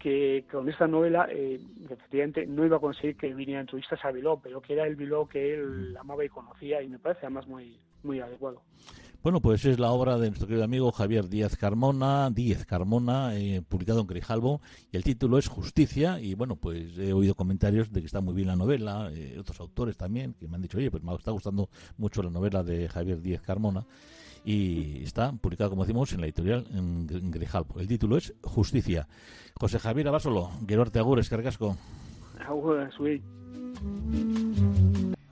Que 0.00 0.46
con 0.50 0.68
esta 0.68 0.88
novela 0.88 1.28
eh, 1.30 1.60
efectivamente 1.84 2.46
no 2.46 2.64
iba 2.64 2.78
a 2.78 2.80
conseguir 2.80 3.16
que 3.16 3.32
vinieran 3.32 3.66
turistas 3.66 4.04
a 4.04 4.10
Bilbao, 4.10 4.40
pero 4.42 4.60
que 4.60 4.72
era 4.72 4.86
el 4.86 4.96
Bilbao 4.96 5.28
que 5.28 5.54
él 5.54 5.96
amaba 6.00 6.24
y 6.24 6.28
conocía 6.28 6.82
y 6.82 6.88
me 6.88 6.98
parece 6.98 7.26
además 7.26 7.46
muy, 7.46 7.78
muy 8.02 8.18
adecuado. 8.18 8.62
Bueno, 9.22 9.42
pues 9.42 9.66
es 9.66 9.78
la 9.78 9.90
obra 9.90 10.16
de 10.16 10.28
nuestro 10.28 10.48
querido 10.48 10.64
amigo 10.64 10.90
Javier 10.92 11.28
Díaz 11.28 11.54
Carmona, 11.54 12.30
Díez 12.30 12.64
Carmona, 12.64 13.36
eh, 13.36 13.60
publicado 13.60 14.00
en 14.00 14.06
Grijalbo, 14.06 14.62
y 14.90 14.96
el 14.96 15.04
título 15.04 15.36
es 15.36 15.46
Justicia, 15.46 16.18
y 16.18 16.32
bueno, 16.32 16.56
pues 16.56 16.96
he 16.96 17.12
oído 17.12 17.34
comentarios 17.34 17.92
de 17.92 18.00
que 18.00 18.06
está 18.06 18.22
muy 18.22 18.32
bien 18.32 18.48
la 18.48 18.56
novela, 18.56 19.10
eh, 19.12 19.36
otros 19.38 19.60
autores 19.60 19.98
también, 19.98 20.32
que 20.32 20.48
me 20.48 20.56
han 20.56 20.62
dicho, 20.62 20.78
oye, 20.78 20.90
pues 20.90 21.02
me 21.02 21.14
está 21.14 21.32
gustando 21.32 21.68
mucho 21.98 22.22
la 22.22 22.30
novela 22.30 22.62
de 22.62 22.88
Javier 22.88 23.20
Díez 23.20 23.42
Carmona, 23.42 23.84
y 24.44 25.02
está 25.02 25.32
publicado, 25.32 25.70
como 25.70 25.84
decimos, 25.84 26.12
en 26.12 26.20
la 26.20 26.26
editorial 26.26 26.66
en, 26.72 27.30
Grijalbo. 27.30 27.78
El 27.80 27.88
título 27.88 28.16
es 28.16 28.34
Justicia. 28.42 29.06
José 29.58 29.78
Javier 29.78 30.08
Abasolo, 30.08 30.50
Gerarte 30.66 30.98
Agures, 30.98 31.28
Cargasco. 31.28 31.76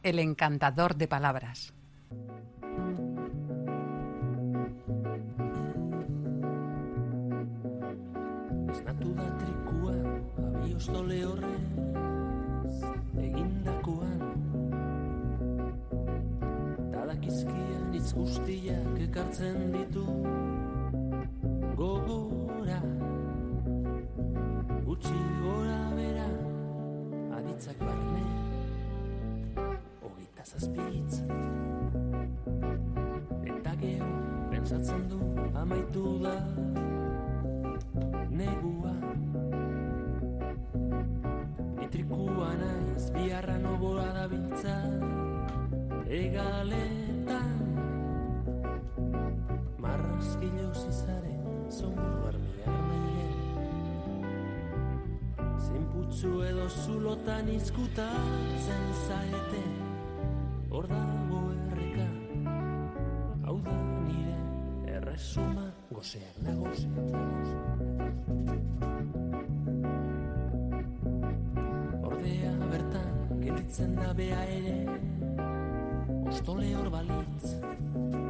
El 0.03 0.19
encantador 0.19 0.97
de 0.97 1.09
palabras. 1.09 1.73
Egindakoan 13.19 14.21
Tadakizkian 16.93 17.95
itz 17.99 18.11
guztiak 18.15 18.88
ekartzen 19.19 19.73
ditu 19.73 20.05
Gogora 21.75 22.79
Utsi 24.87 25.19
gora 25.43 25.79
bera 25.97 26.27
Aditzak 27.39 27.81
barne 27.83 28.23
Ogita 30.07 30.45
zazpitz 30.45 31.19
Eta 33.43 33.75
gero 33.83 34.13
Pensatzen 34.53 35.09
du 35.11 35.19
amaitu 35.59 36.05
da 36.23 36.37
Negua. 38.39 38.95
Itrikua 41.83 42.53
naiz 42.63 43.11
biharra 43.11 43.59
noboa 43.59 44.07
da 44.15 44.29
biltza 44.31 44.79
Egaletan 46.07 46.98
zomurro 51.79 52.27
armiar 52.29 52.79
maile 52.89 53.27
Zein 55.65 55.85
putzu 55.93 56.31
edo 56.51 56.67
zulotan 56.83 57.51
izkutatzen 57.55 58.87
zaete 59.07 59.63
Hor 60.71 60.89
dago 60.91 61.43
erreka 61.67 62.09
Hau 63.47 63.57
da 63.69 63.77
nire 64.09 64.39
erresuma 64.97 65.67
Gozeak 65.95 66.43
nagozeak 66.49 67.15
Ordea 72.11 72.55
bertan 72.75 73.41
gelitzen 73.47 73.97
da 74.03 74.13
bea 74.23 74.43
ere 74.59 74.79
Ostole 76.29 76.75
hor 76.75 76.89
balitz 76.99 77.45
Ostole 77.49 77.57
hor 77.59 77.97
balitz 77.99 78.28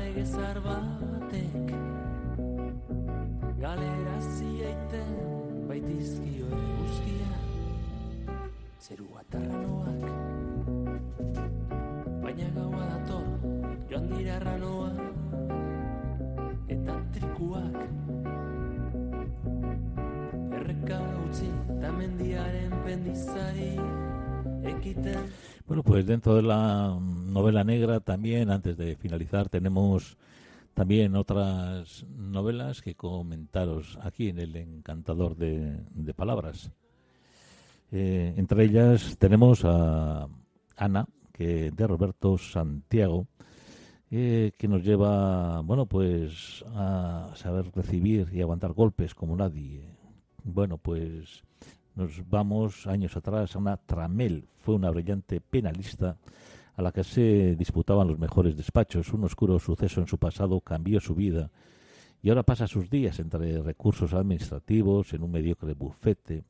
Tale 0.00 0.12
gezar 0.16 0.56
batek 0.64 1.72
Galera 3.60 4.16
zieiten 4.36 5.10
Baitizkio 5.68 6.46
eguzkia. 6.58 7.32
Zeru 8.80 9.08
atarranoak 9.20 10.00
Baina 12.24 12.48
gaua 12.56 12.88
dator 12.94 13.28
Joan 13.92 14.08
dira 14.14 14.40
arranoa 14.40 14.90
Eta 16.78 16.96
trikuak 17.12 17.80
Bueno, 25.66 25.82
pues 25.82 26.06
dentro 26.06 26.34
de 26.34 26.42
la 26.42 26.98
novela 27.00 27.64
negra 27.64 28.00
también, 28.00 28.50
antes 28.50 28.76
de 28.76 28.96
finalizar, 28.96 29.48
tenemos 29.48 30.18
también 30.74 31.14
otras 31.16 32.04
novelas 32.16 32.82
que 32.82 32.94
comentaros 32.94 33.98
aquí 34.02 34.28
en 34.28 34.38
el 34.38 34.56
Encantador 34.56 35.36
de, 35.36 36.14
Palabras. 36.14 36.70
Eh, 37.92 38.34
entre 38.36 38.64
ellas 38.64 39.16
tenemos 39.18 39.64
a 39.64 40.28
Ana, 40.76 41.06
que 41.32 41.70
de 41.70 41.86
Roberto 41.86 42.36
Santiago, 42.36 43.26
eh, 44.10 44.52
que 44.58 44.68
nos 44.68 44.82
lleva, 44.82 45.60
bueno, 45.60 45.86
pues 45.86 46.64
a 46.74 47.30
saber 47.36 47.70
recibir 47.74 48.28
y 48.32 48.40
aguantar 48.40 48.72
golpes 48.72 49.14
como 49.14 49.36
nadie. 49.36 49.88
Bueno, 50.42 50.78
pues 50.78 51.42
nos 51.94 52.28
vamos 52.28 52.86
años 52.86 53.16
atrás. 53.16 53.56
Ana 53.56 53.76
Tramel 53.76 54.48
fue 54.56 54.74
una 54.74 54.90
brillante 54.90 55.40
penalista 55.40 56.16
a 56.76 56.82
la 56.82 56.92
que 56.92 57.04
se 57.04 57.56
disputaban 57.56 58.08
los 58.08 58.18
mejores 58.18 58.56
despachos. 58.56 59.12
Un 59.12 59.24
oscuro 59.24 59.58
suceso 59.58 60.00
en 60.00 60.06
su 60.06 60.18
pasado 60.18 60.60
cambió 60.60 61.00
su 61.00 61.14
vida 61.14 61.50
y 62.22 62.28
ahora 62.28 62.42
pasa 62.42 62.66
sus 62.66 62.90
días 62.90 63.18
entre 63.18 63.62
recursos 63.62 64.12
administrativos, 64.12 65.14
en 65.14 65.22
un 65.22 65.30
mediocre 65.30 65.74
bufete, 65.74 66.44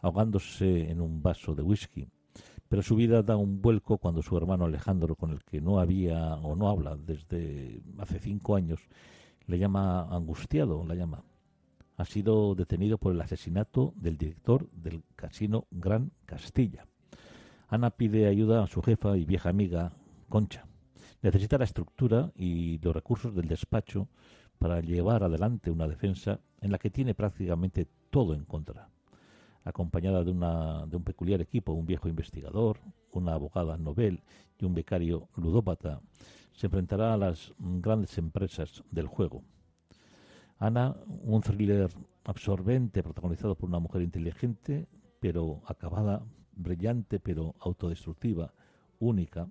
ahogándose 0.00 0.90
en 0.90 1.00
un 1.00 1.22
vaso 1.22 1.54
de 1.54 1.62
whisky. 1.62 2.06
Pero 2.68 2.82
su 2.82 2.94
vida 2.94 3.22
da 3.22 3.36
un 3.36 3.62
vuelco 3.62 3.96
cuando 3.96 4.22
su 4.22 4.36
hermano 4.36 4.66
Alejandro, 4.66 5.16
con 5.16 5.30
el 5.30 5.42
que 5.44 5.60
no 5.60 5.80
había 5.80 6.34
o 6.34 6.54
no 6.54 6.68
habla 6.68 6.96
desde 6.96 7.80
hace 7.98 8.18
cinco 8.18 8.56
años, 8.56 8.80
le 9.46 9.58
llama 9.58 10.02
angustiado, 10.14 10.84
la 10.84 10.94
llama 10.94 11.24
ha 11.98 12.04
sido 12.04 12.54
detenido 12.54 12.96
por 12.96 13.12
el 13.12 13.20
asesinato 13.20 13.92
del 13.96 14.16
director 14.16 14.70
del 14.70 15.02
casino 15.16 15.66
Gran 15.72 16.12
Castilla. 16.26 16.86
Ana 17.68 17.90
pide 17.90 18.28
ayuda 18.28 18.62
a 18.62 18.68
su 18.68 18.80
jefa 18.80 19.16
y 19.16 19.24
vieja 19.24 19.50
amiga, 19.50 19.92
Concha. 20.28 20.64
Necesita 21.22 21.58
la 21.58 21.64
estructura 21.64 22.30
y 22.36 22.78
los 22.78 22.94
recursos 22.94 23.34
del 23.34 23.48
despacho 23.48 24.08
para 24.60 24.80
llevar 24.80 25.24
adelante 25.24 25.72
una 25.72 25.88
defensa 25.88 26.38
en 26.60 26.70
la 26.70 26.78
que 26.78 26.90
tiene 26.90 27.14
prácticamente 27.14 27.88
todo 28.10 28.32
en 28.32 28.44
contra. 28.44 28.88
Acompañada 29.64 30.22
de, 30.22 30.30
un 30.30 31.04
peculiar 31.04 31.40
equipo, 31.40 31.72
un 31.72 31.84
viejo 31.84 32.08
investigador, 32.08 32.78
una 33.10 33.34
abogada 33.34 33.76
novel 33.76 34.22
y 34.56 34.64
un 34.64 34.72
becario 34.72 35.28
ludópata, 35.34 36.00
se 36.52 36.66
enfrentará 36.66 37.12
a 37.12 37.16
las 37.16 37.52
grandes 37.58 38.16
empresas 38.18 38.84
del 38.92 39.08
juego. 39.08 39.42
Ana, 40.58 40.96
un 41.06 41.40
thriller 41.40 41.88
absorbente 42.24 43.02
protagonizado 43.02 43.54
por 43.54 43.68
una 43.68 43.78
mujer 43.78 44.02
inteligente, 44.02 44.88
pero 45.20 45.62
acabada, 45.66 46.24
brillante, 46.52 47.20
pero 47.20 47.54
autodestructiva, 47.60 48.52
única, 48.98 49.48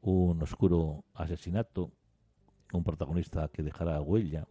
un 0.00 0.42
oscuro 0.42 1.04
asesinato, 1.14 1.92
un 2.72 2.82
protagonista 2.82 3.48
que 3.48 3.62
dejará 3.62 4.00
huella, 4.00 4.48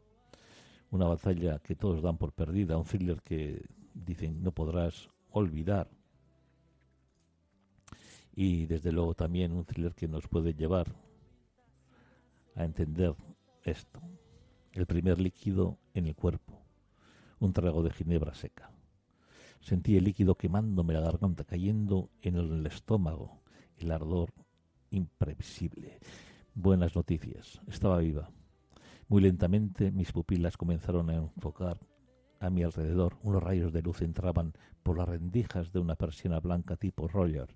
una 0.91 1.05
batalla 1.05 1.59
que 1.59 1.75
todos 1.75 2.01
dan 2.01 2.17
por 2.17 2.31
perdida, 2.31 2.77
un 2.77 2.85
thriller 2.85 3.21
que 3.21 3.65
dicen 3.93 4.43
no 4.43 4.51
podrás 4.51 5.09
olvidar 5.31 5.89
y 8.37 8.67
desde 8.67 8.91
luego 8.91 9.15
también 9.15 9.51
un 9.51 9.65
thriller 9.65 9.95
que 9.95 10.07
nos 10.07 10.27
puede 10.27 10.53
llevar 10.53 10.85
a 12.55 12.63
entender 12.65 13.15
esto. 13.63 13.99
El 14.71 14.85
primer 14.85 15.19
líquido 15.19 15.77
en 15.93 16.07
el 16.07 16.15
cuerpo, 16.15 16.61
un 17.39 17.53
trago 17.53 17.83
de 17.83 17.91
ginebra 17.91 18.33
seca. 18.33 18.71
Sentí 19.59 19.97
el 19.97 20.03
líquido 20.03 20.35
quemándome 20.35 20.93
la 20.93 21.01
garganta, 21.01 21.43
cayendo 21.43 22.09
en 22.21 22.35
el 22.35 22.65
estómago, 22.65 23.41
el 23.77 23.91
ardor 23.91 24.33
imprevisible. 24.91 25.99
Buenas 26.53 26.95
noticias, 26.95 27.61
estaba 27.67 27.97
viva. 27.99 28.29
Muy 29.07 29.21
lentamente 29.21 29.91
mis 29.91 30.11
pupilas 30.11 30.57
comenzaron 30.57 31.09
a 31.09 31.15
enfocar 31.15 31.79
a 32.39 32.49
mi 32.49 32.63
alrededor. 32.63 33.17
Unos 33.23 33.41
rayos 33.41 33.73
de 33.73 33.81
luz 33.81 34.01
entraban 34.01 34.53
por 34.83 34.97
las 34.97 35.07
rendijas 35.07 35.71
de 35.71 35.79
una 35.79 35.95
persiana 35.95 36.39
blanca 36.39 36.75
tipo 36.75 37.07
Roger. 37.07 37.55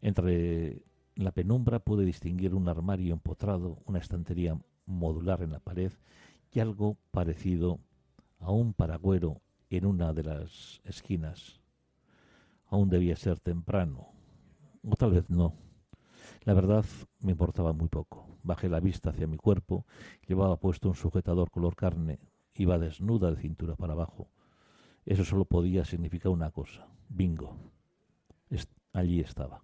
Entre 0.00 0.82
la 1.16 1.32
penumbra 1.32 1.78
pude 1.78 2.04
distinguir 2.04 2.54
un 2.54 2.68
armario 2.68 3.12
empotrado, 3.12 3.78
una 3.86 3.98
estantería 3.98 4.58
modular 4.86 5.42
en 5.42 5.52
la 5.52 5.60
pared 5.60 5.92
y 6.52 6.60
algo 6.60 6.96
parecido 7.10 7.80
a 8.38 8.52
un 8.52 8.74
paragüero 8.74 9.40
en 9.70 9.86
una 9.86 10.12
de 10.12 10.24
las 10.24 10.80
esquinas. 10.84 11.60
Aún 12.66 12.88
debía 12.88 13.16
ser 13.16 13.40
temprano, 13.40 14.08
o 14.88 14.96
tal 14.96 15.12
vez 15.12 15.28
no. 15.30 15.54
La 16.44 16.54
verdad 16.54 16.84
me 17.20 17.32
importaba 17.32 17.72
muy 17.72 17.88
poco. 17.88 18.26
Bajé 18.42 18.68
la 18.68 18.80
vista 18.80 19.10
hacia 19.10 19.26
mi 19.26 19.36
cuerpo, 19.36 19.86
llevaba 20.26 20.58
puesto 20.58 20.88
un 20.88 20.94
sujetador 20.94 21.50
color 21.50 21.74
carne, 21.74 22.18
iba 22.54 22.78
desnuda 22.78 23.30
de 23.30 23.40
cintura 23.40 23.76
para 23.76 23.94
abajo. 23.94 24.28
Eso 25.06 25.24
solo 25.24 25.44
podía 25.44 25.84
significar 25.84 26.32
una 26.32 26.50
cosa. 26.50 26.86
Bingo. 27.08 27.56
allí 28.92 29.20
estaba. 29.20 29.62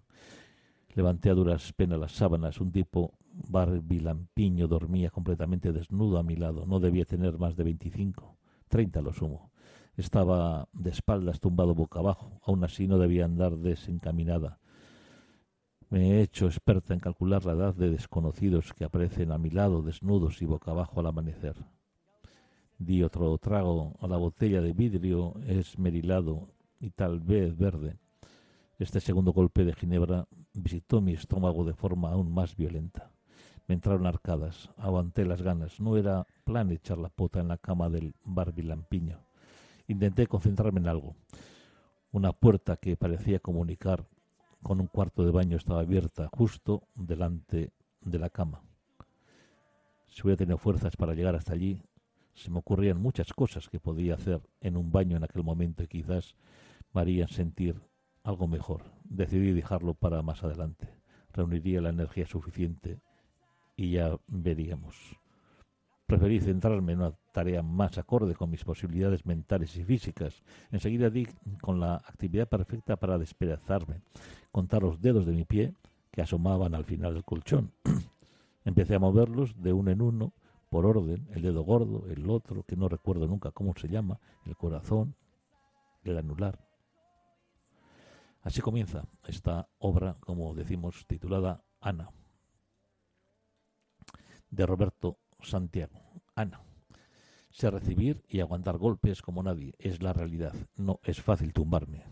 Levanté 0.95 1.31
a 1.31 1.35
duras 1.35 1.73
penas 1.73 1.99
las 1.99 2.13
sábanas. 2.13 2.61
Un 2.61 2.73
tipo 2.73 3.15
barbilampiño 3.49 4.67
dormía 4.67 5.11
completamente 5.11 5.73
desnudo 5.73 6.19
a 6.19 6.23
mi 6.23 6.37
lado. 6.37 6.67
No 6.67 6.81
debía 6.81 7.05
tener 7.05 7.39
más 7.39 7.57
de 7.57 7.65
veinticinco, 7.65 8.37
treinta 8.69 9.01
lo 9.01 9.13
sumo. 9.13 9.53
Estaba 9.97 10.69
de 10.73 10.91
espaldas 10.91 11.41
tumbado 11.41 11.75
boca 11.75 12.01
abajo. 12.01 12.41
Aún 12.45 12.65
así 12.65 12.89
no 12.89 12.99
debía 12.99 13.25
andar 13.25 13.57
desencaminada. 13.57 14.59
Me 15.91 16.13
he 16.13 16.23
hecho 16.23 16.47
experta 16.47 16.95
en 16.95 17.01
calcular 17.01 17.45
la 17.45 17.53
edad 17.53 17.75
de 17.75 17.91
desconocidos 17.91 18.73
que 18.73 18.85
aparecen 18.85 19.33
a 19.33 19.39
mi 19.39 19.51
lado, 19.51 19.83
desnudos 19.83 20.41
y 20.41 20.47
boca 20.47 20.71
abajo 20.71 21.01
al 21.01 21.07
amanecer. 21.09 21.57
Di 22.79 23.03
otro 23.03 23.37
trago 23.39 23.95
a 24.01 24.07
la 24.07 24.17
botella 24.17 24.61
de 24.61 24.73
vidrio 24.73 25.35
esmerilado 25.47 26.49
y 26.79 26.91
tal 26.91 27.21
vez 27.21 27.57
verde. 27.57 27.99
Este 28.79 29.01
segundo 29.01 29.33
golpe 29.33 29.65
de 29.65 29.75
ginebra 29.75 30.27
visitó 30.55 31.01
mi 31.01 31.13
estómago 31.13 31.65
de 31.65 31.75
forma 31.75 32.11
aún 32.11 32.33
más 32.33 32.57
violenta. 32.57 33.11
Me 33.67 33.75
entraron 33.75 34.07
arcadas, 34.07 34.71
aguanté 34.77 35.25
las 35.25 35.43
ganas. 35.43 35.81
No 35.81 35.97
era 35.97 36.27
plan 36.45 36.71
echar 36.71 36.99
la 36.99 37.09
pota 37.09 37.41
en 37.41 37.49
la 37.49 37.59
cama 37.59 37.89
del 37.89 38.15
barbilampiño. 38.25 39.21
Intenté 39.87 40.27
concentrarme 40.27 40.81
en 40.81 40.89
algo. 40.89 41.15
Una 42.13 42.33
puerta 42.33 42.77
que 42.77 42.97
parecía 42.97 43.39
comunicar 43.39 44.07
con 44.63 44.81
un 44.81 44.89
cuarto 44.89 45.25
de 45.25 45.31
baño 45.31 45.57
estaba 45.57 45.81
abierta 45.81 46.29
justo 46.33 46.83
delante 46.95 47.73
de 48.01 48.19
la 48.19 48.31
cama. 48.31 48.63
Si 50.09 50.23
hubiera 50.23 50.39
tenido 50.39 50.59
fuerzas 50.59 50.97
para 50.97 51.15
llegar 51.15 51.37
hasta 51.37 51.53
allí, 51.53 51.81
se 52.35 52.51
me 52.51 52.59
ocurrían 52.59 53.01
muchas 53.01 53.33
cosas 53.33 53.69
que 53.69 53.81
podía 53.81 54.15
hacer 54.15 54.41
en 54.61 54.77
un 54.77 54.91
baño 54.91 55.17
en 55.17 55.25
aquel 55.25 55.45
momento 55.45 55.83
y 55.83 55.89
quizás 55.89 56.35
me 56.93 57.01
harían 57.01 57.29
sentir 57.29 57.81
algo 58.23 58.47
mejor. 58.49 58.85
Decidí 59.05 59.53
dejarlo 59.53 59.95
para 59.95 60.23
más 60.23 60.43
adelante. 60.45 60.89
Reuniría 61.33 61.81
la 61.81 61.91
energía 61.91 62.27
suficiente 62.27 63.01
y 63.77 63.93
ya 63.93 64.17
veríamos. 64.27 65.19
Preferí 66.07 66.41
centrarme 66.41 66.93
en 66.93 66.99
una 66.99 67.13
tarea 67.33 67.63
más 67.63 67.97
acorde 67.97 68.35
con 68.35 68.51
mis 68.51 68.65
posibilidades 68.65 69.25
mentales 69.25 69.77
y 69.77 69.85
físicas. 69.85 70.43
Enseguida 70.73 71.09
di 71.09 71.29
con 71.61 71.79
la 71.79 71.95
actividad 71.95 72.49
perfecta 72.49 72.97
para 72.97 73.17
despedazarme, 73.17 74.01
contar 74.51 74.83
los 74.83 75.01
dedos 75.01 75.25
de 75.25 75.33
mi 75.33 75.45
pie 75.45 75.75
que 76.11 76.23
asomaban 76.23 76.75
al 76.75 76.85
final 76.85 77.15
del 77.15 77.25
colchón. 77.25 77.73
Empecé 78.65 78.97
a 78.97 78.99
moverlos 78.99 79.55
de 79.63 79.73
uno 79.73 79.93
en 79.93 80.03
uno, 80.03 80.33
por 80.69 80.85
orden, 80.85 81.29
el 81.33 81.43
dedo 81.43 81.63
gordo, 81.63 82.05
el 82.09 82.29
otro, 82.29 82.65
que 82.65 82.77
no 82.77 82.89
recuerdo 82.89 83.27
nunca 83.27 83.51
cómo 83.53 83.75
se 83.77 83.89
llama, 83.89 84.19
el 84.45 84.57
corazón, 84.57 85.15
el 86.03 86.19
anular. 86.19 86.70
Así 88.43 88.61
comienza 88.61 89.07
esta 89.27 89.69
obra, 89.79 90.17
como 90.21 90.55
decimos, 90.55 91.05
titulada 91.07 91.63
Ana, 91.81 92.11
de 94.49 94.67
Roberto 94.67 95.19
Santiago. 95.41 96.01
Ana. 96.35 96.63
Sé 97.51 97.71
recibir 97.71 98.25
y 98.29 98.41
aguantar 98.41 98.79
golpes 98.79 99.23
como 99.23 99.43
nadie. 99.43 99.75
Es 99.79 100.03
la 100.03 100.13
realidad. 100.13 100.55
No 100.77 101.01
es 101.03 101.21
fácil 101.21 101.53
tumbarme. 101.53 102.05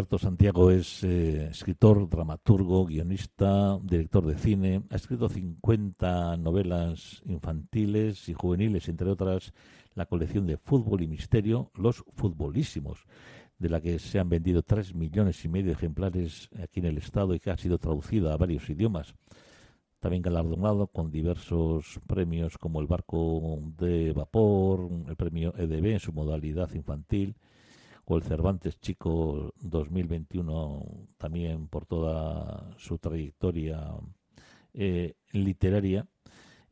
Roberto 0.00 0.18
Santiago 0.18 0.70
es 0.70 1.04
eh, 1.04 1.48
escritor, 1.50 2.08
dramaturgo, 2.08 2.86
guionista, 2.86 3.78
director 3.82 4.24
de 4.24 4.38
cine. 4.38 4.82
Ha 4.88 4.96
escrito 4.96 5.28
50 5.28 6.38
novelas 6.38 7.20
infantiles 7.26 8.26
y 8.30 8.32
juveniles, 8.32 8.88
entre 8.88 9.10
otras 9.10 9.52
la 9.94 10.06
colección 10.06 10.46
de 10.46 10.56
Fútbol 10.56 11.02
y 11.02 11.06
Misterio, 11.06 11.70
Los 11.74 12.02
Futbolísimos, 12.14 13.04
de 13.58 13.68
la 13.68 13.82
que 13.82 13.98
se 13.98 14.18
han 14.18 14.30
vendido 14.30 14.62
tres 14.62 14.94
millones 14.94 15.44
y 15.44 15.50
medio 15.50 15.66
de 15.66 15.72
ejemplares 15.72 16.48
aquí 16.62 16.80
en 16.80 16.86
el 16.86 16.96
Estado 16.96 17.34
y 17.34 17.40
que 17.40 17.50
ha 17.50 17.58
sido 17.58 17.76
traducida 17.76 18.32
a 18.32 18.38
varios 18.38 18.70
idiomas. 18.70 19.14
También 19.98 20.22
galardonado 20.22 20.86
con 20.86 21.10
diversos 21.10 22.00
premios 22.06 22.56
como 22.56 22.80
el 22.80 22.86
Barco 22.86 23.60
de 23.76 24.14
Vapor, 24.14 24.88
el 25.08 25.16
premio 25.16 25.52
EDB 25.58 25.92
en 25.92 26.00
su 26.00 26.14
modalidad 26.14 26.72
infantil, 26.72 27.36
o 28.04 28.16
el 28.16 28.22
Cervantes 28.22 28.80
Chico 28.80 29.52
2021 29.60 31.08
también 31.16 31.68
por 31.68 31.86
toda 31.86 32.70
su 32.78 32.98
trayectoria 32.98 33.94
eh, 34.74 35.14
literaria. 35.32 36.06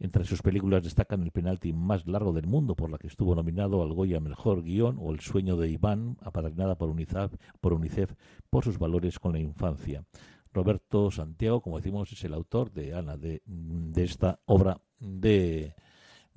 Entre 0.01 0.25
sus 0.25 0.43
películas 0.43 0.85
destacan 0.85 1.23
El 1.23 1.33
penalti 1.33 1.73
más 1.73 2.07
largo 2.07 2.33
del 2.33 2.47
mundo, 2.47 2.77
por 2.77 2.89
la 2.89 2.99
que 2.99 3.09
estuvo 3.09 3.35
nominado 3.35 3.83
al 3.83 3.93
Goya 3.93 4.21
Mejor 4.21 4.63
Guión, 4.63 4.97
o 5.01 5.13
El 5.13 5.19
sueño 5.21 5.57
de 5.57 5.71
Iván, 5.71 6.17
apadrinada 6.23 6.77
por 6.79 6.89
UNICEF, 6.89 7.35
por 7.61 7.73
UNICEF 7.73 8.15
por 8.49 8.63
sus 8.63 8.79
valores 8.79 9.19
con 9.19 9.33
la 9.33 9.41
infancia. 9.41 10.05
Roberto 10.53 11.11
Santiago, 11.11 11.61
como 11.61 11.79
decimos, 11.79 12.13
es 12.13 12.25
el 12.25 12.35
autor 12.35 12.71
de 12.73 12.95
Ana, 12.95 13.17
de, 13.17 13.43
de 13.45 14.05
esta 14.05 14.41
obra 14.47 14.81
de, 15.01 15.75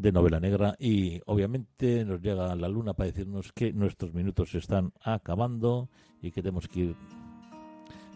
de 0.01 0.11
novela 0.11 0.39
negra 0.39 0.75
y 0.79 1.21
obviamente 1.27 2.03
nos 2.05 2.21
llega 2.21 2.55
la 2.55 2.67
luna 2.67 2.93
para 2.93 3.07
decirnos 3.07 3.51
que 3.53 3.71
nuestros 3.71 4.13
minutos 4.13 4.49
se 4.49 4.57
están 4.57 4.93
acabando 5.03 5.89
y 6.21 6.31
que 6.31 6.41
tenemos 6.41 6.67
que 6.67 6.79
ir 6.79 6.95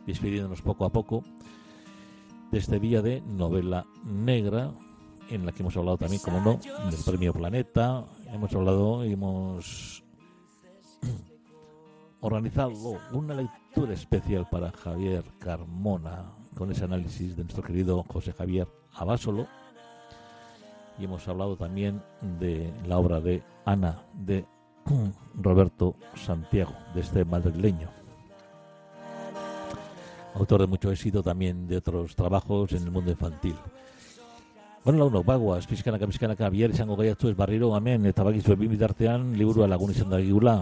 despidiéndonos 0.07 0.61
poco 0.61 0.85
a 0.85 0.91
poco 0.91 1.23
de 2.51 2.57
este 2.57 2.79
día 2.79 3.01
de 3.01 3.21
novela 3.21 3.85
negra 4.03 4.73
en 5.29 5.45
la 5.45 5.51
que 5.51 5.61
hemos 5.61 5.75
hablado 5.77 5.97
también, 5.97 6.21
como 6.21 6.39
no, 6.39 6.59
del 6.89 7.03
premio 7.03 7.33
Planeta, 7.33 8.05
hemos 8.31 8.53
hablado 8.53 9.05
y 9.05 9.13
hemos 9.13 10.03
organizado 12.21 12.99
una 13.11 13.35
lectura 13.35 13.93
especial 13.93 14.47
para 14.49 14.71
Javier 14.71 15.23
Carmona 15.39 16.31
con 16.55 16.71
ese 16.71 16.83
análisis 16.83 17.35
de 17.35 17.43
nuestro 17.43 17.63
querido 17.63 18.03
José 18.03 18.33
Javier 18.33 18.67
Abásolo 18.93 19.47
y 20.97 21.05
hemos 21.05 21.27
hablado 21.27 21.57
también 21.57 22.01
de 22.39 22.73
la 22.85 22.97
obra 22.97 23.19
de 23.19 23.43
Ana 23.65 24.03
de 24.13 24.45
Roberto 25.35 25.95
Santiago, 26.15 26.73
de 26.93 27.01
este 27.01 27.25
madrileño. 27.25 27.89
Autor 30.35 30.61
de 30.61 30.67
mucho 30.67 30.91
éxito 30.91 31.23
también 31.23 31.67
de 31.67 31.77
otros 31.77 32.15
trabajos 32.15 32.71
en 32.73 32.83
el 32.83 32.91
mundo 32.91 33.11
infantil. 33.11 33.55
Bueno, 34.83 34.99
launo, 34.99 35.23
bagoaz, 35.23 35.65
pizkanaka, 35.65 36.05
pizkanaka, 36.05 36.49
bihar 36.49 36.69
izango 36.69 36.95
gaiatu 36.95 37.29
ez 37.29 37.35
barriro, 37.35 37.71
hemen, 37.75 38.05
eta 38.05 38.21
bakizu 38.23 38.53
bitartean, 38.55 39.31
liburua 39.33 39.65
lagun 39.67 39.89
izan 39.95 40.11
da 40.11 40.19
gigula, 40.21 40.59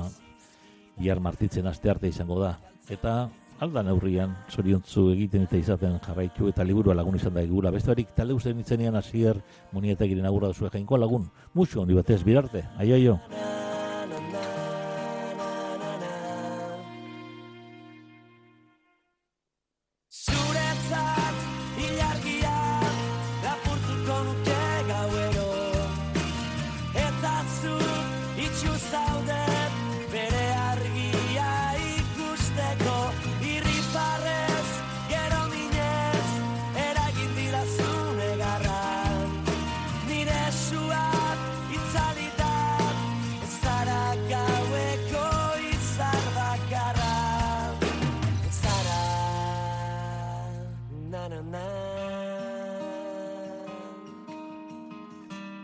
bihar 0.96 1.19
martitzen 1.19 1.67
aste 1.67 1.89
arte 1.91 2.08
izango 2.08 2.39
da. 2.39 2.54
Eta 2.88 3.30
alda 3.63 3.84
neurrian, 3.88 4.36
zoriontzu 4.52 5.08
egiten 5.13 5.47
eta 5.47 5.58
izaten 5.60 5.95
jarraitu, 6.04 6.49
eta 6.52 6.65
liburua 6.67 6.95
lagun 6.99 7.15
izan 7.19 7.36
da 7.38 7.45
gigula. 7.45 7.71
Beste 7.71 7.93
barik, 7.93 8.12
talde 8.17 8.36
uste 8.36 8.54
nitzenean 8.54 8.99
asier, 8.99 9.39
munieta 9.71 10.08
giren 10.10 10.28
agurra 10.30 10.52
duzu 10.52 10.69
jainko 10.69 10.99
lagun, 10.99 11.30
musu, 11.54 11.82
handi 11.82 11.99
batez, 11.99 12.23
birarte, 12.28 12.67
aio, 12.78 12.95
aio. 12.99 13.62